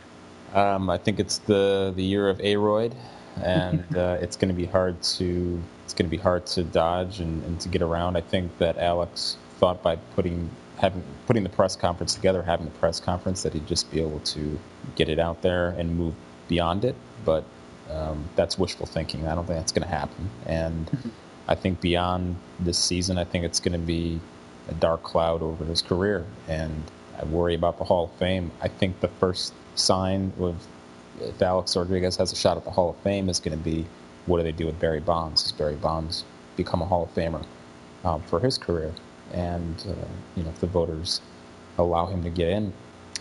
Um, 0.54 0.90
I 0.90 0.98
think 0.98 1.20
it's 1.20 1.40
the 1.40 1.94
the 1.96 2.04
year 2.04 2.30
of 2.30 2.40
A 2.42 2.56
Rod, 2.58 2.94
and 3.42 3.84
uh, 3.98 4.18
it's 4.22 4.36
going 4.36 4.50
to 4.50 4.56
be 4.56 4.66
hard 4.66 5.02
to 5.04 5.62
it's 5.84 5.94
going 5.94 6.10
to 6.10 6.16
be 6.16 6.22
hard 6.22 6.46
to 6.48 6.64
dodge 6.64 7.20
and, 7.20 7.44
and 7.44 7.60
to 7.62 7.70
get 7.70 7.82
around. 7.82 8.16
I 8.16 8.22
think 8.22 8.58
that 8.60 8.78
Alex 8.78 9.38
thought 9.60 9.82
by 9.82 9.96
putting 9.96 10.50
having 10.84 11.02
putting 11.28 11.44
the 11.44 11.50
press 11.50 11.78
conference 11.78 12.14
together, 12.14 12.44
having 12.44 12.66
the 12.66 12.72
press 12.74 13.00
conference, 13.00 13.42
that 13.44 13.54
he'd 13.54 13.66
just 13.66 13.90
be 13.90 14.02
able 14.02 14.20
to 14.20 14.60
get 14.96 15.08
it 15.08 15.18
out 15.18 15.42
there 15.42 15.70
and 15.70 15.98
move 15.98 16.14
beyond 16.50 16.84
it. 16.84 16.96
But 17.24 17.46
um, 17.90 18.26
that's 18.36 18.60
wishful 18.60 18.86
thinking. 18.86 19.26
I 19.26 19.34
don't 19.34 19.46
think 19.46 19.58
that's 19.60 19.72
going 19.72 19.88
to 19.88 19.96
happen. 19.96 20.30
And 20.46 21.14
I 21.48 21.56
think 21.56 21.80
beyond 21.80 22.36
this 22.60 22.78
season, 22.78 23.18
I 23.18 23.24
think 23.24 23.46
it's 23.46 23.62
going 23.62 23.80
to 23.80 23.86
be 23.86 24.20
a 24.68 24.74
dark 24.74 25.04
cloud 25.04 25.42
over 25.42 25.64
his 25.64 25.82
career. 25.82 26.26
And 26.50 26.84
I 27.18 27.24
worry 27.26 27.56
about 27.56 27.78
the 27.78 27.86
Hall 27.86 28.06
of 28.06 28.12
Fame. 28.20 28.52
I 28.62 28.68
think 28.68 29.00
the 29.00 29.08
first 29.08 29.54
sign 29.76 30.34
of 30.38 30.68
if 31.22 31.42
Alex 31.42 31.78
Rodriguez 31.78 32.18
has 32.18 32.34
a 32.34 32.36
shot 32.36 32.58
at 32.58 32.66
the 32.66 32.72
Hall 32.72 32.90
of 32.90 32.98
Fame 32.98 33.30
is 33.30 33.40
going 33.40 33.58
to 33.58 33.64
be 33.64 33.86
what 34.26 34.38
do 34.38 34.44
they 34.44 34.52
do 34.52 34.66
with 34.66 34.80
Barry 34.82 35.00
Bonds? 35.00 35.44
Does 35.44 35.54
Barry 35.54 35.76
Bonds 35.76 36.26
become 36.58 36.82
a 36.82 36.86
Hall 36.86 37.04
of 37.04 37.16
Famer 37.16 37.46
um, 38.04 38.22
for 38.24 38.42
his 38.42 38.58
career? 38.58 38.94
And 39.34 39.76
uh, 39.88 40.08
you 40.36 40.44
know, 40.44 40.50
if 40.50 40.60
the 40.60 40.68
voters 40.68 41.22
allow 41.78 42.06
him 42.06 42.24
to 42.24 42.30
get 42.30 42.50
in, 42.50 42.74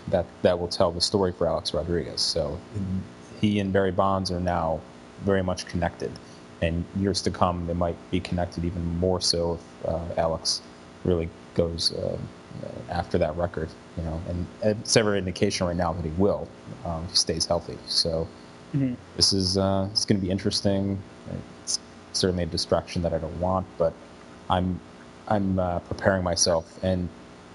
that 0.08 0.26
that 0.42 0.58
will 0.58 0.68
tell 0.68 0.92
the 0.92 1.00
story 1.00 1.32
for 1.32 1.46
Alex 1.46 1.74
Rodriguez. 1.74 2.20
So 2.20 2.58
he 3.40 3.60
and 3.60 3.72
Barry 3.72 3.92
Bonds 3.92 4.30
are 4.30 4.40
now 4.40 4.80
very 5.24 5.42
much 5.42 5.66
connected 5.66 6.12
and 6.62 6.84
years 6.96 7.20
to 7.22 7.30
come, 7.30 7.66
they 7.66 7.74
might 7.74 7.96
be 8.10 8.20
connected 8.20 8.64
even 8.64 8.84
more 8.98 9.20
so 9.20 9.54
if 9.54 9.88
uh, 9.88 10.00
Alex 10.16 10.62
really 11.04 11.28
goes 11.54 11.92
uh, 11.92 12.16
after 12.88 13.18
that 13.18 13.36
record. 13.36 13.68
You 13.96 14.04
know, 14.04 14.22
and 14.28 14.46
it's 14.62 14.96
every 14.96 15.18
indication 15.18 15.66
right 15.66 15.76
now 15.76 15.92
that 15.92 16.04
he 16.04 16.12
will 16.12 16.48
um, 16.86 17.02
if 17.04 17.10
he 17.10 17.16
stays 17.16 17.44
healthy. 17.44 17.76
So 17.86 18.26
mm-hmm. 18.74 18.94
this 19.16 19.32
is 19.32 19.58
uh, 19.58 19.88
it's 19.90 20.04
going 20.04 20.20
to 20.20 20.24
be 20.24 20.30
interesting. 20.30 20.98
It's 21.62 21.80
certainly 22.12 22.44
a 22.44 22.46
distraction 22.46 23.02
that 23.02 23.12
I 23.12 23.18
don't 23.18 23.40
want, 23.40 23.66
but 23.76 23.92
I'm 24.48 24.80
I'm 25.32 25.58
uh, 25.58 25.78
preparing 25.80 26.22
myself 26.22 26.78
and 26.82 27.08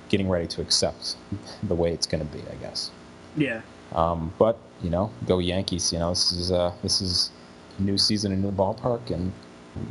getting 0.10 0.28
ready 0.30 0.48
to 0.48 0.62
accept 0.62 1.16
the 1.64 1.76
way 1.76 1.92
it's 1.94 2.08
going 2.08 2.26
to 2.28 2.38
be. 2.38 2.42
I 2.52 2.56
guess. 2.56 2.92
Yeah. 3.36 3.62
Um, 3.94 4.34
but 4.40 4.58
you 4.82 4.90
know, 4.90 5.12
go 5.28 5.40
Yankees! 5.40 5.94
You 5.94 6.00
know, 6.00 6.10
this 6.10 6.32
is 6.32 6.52
uh, 6.52 6.74
this 6.82 7.02
is 7.02 7.32
a 7.78 7.82
new 7.82 7.98
season, 7.98 8.32
a 8.32 8.36
new 8.36 8.52
ballpark, 8.52 9.12
and 9.12 9.32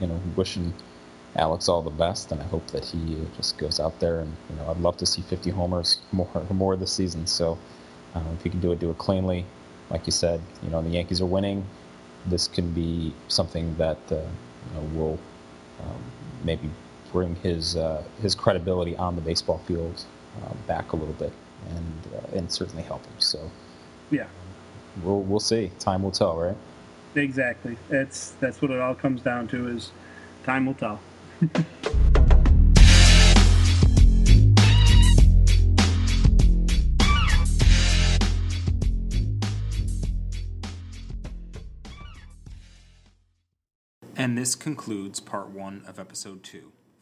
you 0.01 0.07
know, 0.09 0.21
wishing 0.35 0.75
Alex 1.37 1.69
all 1.69 1.83
the 1.83 1.91
best, 1.91 2.33
and 2.33 2.41
I 2.41 2.45
hope 2.45 2.67
that 2.69 2.85
he 2.85 3.19
just 3.37 3.57
goes 3.59 3.79
out 3.79 4.01
there 4.01 4.21
and 4.21 4.33
you 4.51 4.57
know, 4.57 4.71
I'd 4.71 4.81
love 4.81 4.97
to 4.99 5.07
see 5.07 5.23
50 5.23 5.51
homers 5.51 5.99
more 6.13 6.29
more 6.51 6.77
this 6.77 6.93
season. 6.93 7.27
So 7.27 7.59
um, 8.15 8.27
if 8.37 8.43
he 8.43 8.51
can 8.51 8.61
do 8.61 8.73
it, 8.73 8.81
do 8.81 8.91
it 8.91 8.99
cleanly, 8.99 9.45
like 9.91 10.07
you 10.07 10.13
said. 10.13 10.41
You 10.63 10.71
know, 10.71 10.83
the 10.83 10.91
Yankees 10.91 11.21
are 11.21 11.27
winning. 11.27 11.65
This 12.27 12.49
can 12.49 12.73
be 12.73 13.15
something 13.29 13.77
that 13.77 13.99
uh, 14.11 14.17
you 14.17 14.75
know, 14.75 14.83
will 14.99 15.19
um, 15.81 16.03
maybe 16.43 16.69
bring 17.13 17.37
his 17.37 17.77
uh, 17.77 18.03
his 18.21 18.35
credibility 18.35 18.97
on 18.97 19.17
the 19.17 19.23
baseball 19.23 19.59
field 19.67 20.05
uh, 20.43 20.55
back 20.67 20.93
a 20.93 20.97
little 20.97 21.15
bit, 21.15 21.33
and 21.71 22.15
uh, 22.15 22.37
and 22.37 22.51
certainly 22.51 22.83
help 22.83 23.05
him. 23.05 23.15
So 23.19 23.51
yeah, 24.11 24.27
we'll 25.03 25.21
we'll 25.21 25.41
see. 25.41 25.71
Time 25.79 26.03
will 26.03 26.11
tell, 26.11 26.37
right? 26.37 26.57
Exactly. 27.15 27.77
That's 27.89 28.31
that's 28.41 28.61
what 28.61 28.71
it 28.71 28.81
all 28.81 28.95
comes 28.95 29.23
down 29.23 29.49
to 29.49 29.69
is 29.69 29.93
time 30.45 30.67
will 30.67 30.75
tell. 30.75 31.01
and 44.27 44.37
this 44.37 44.55
concludes 44.55 45.21
part 45.21 45.51
one 45.51 45.85
of 45.87 46.01
episode 46.01 46.43
two. 46.43 46.73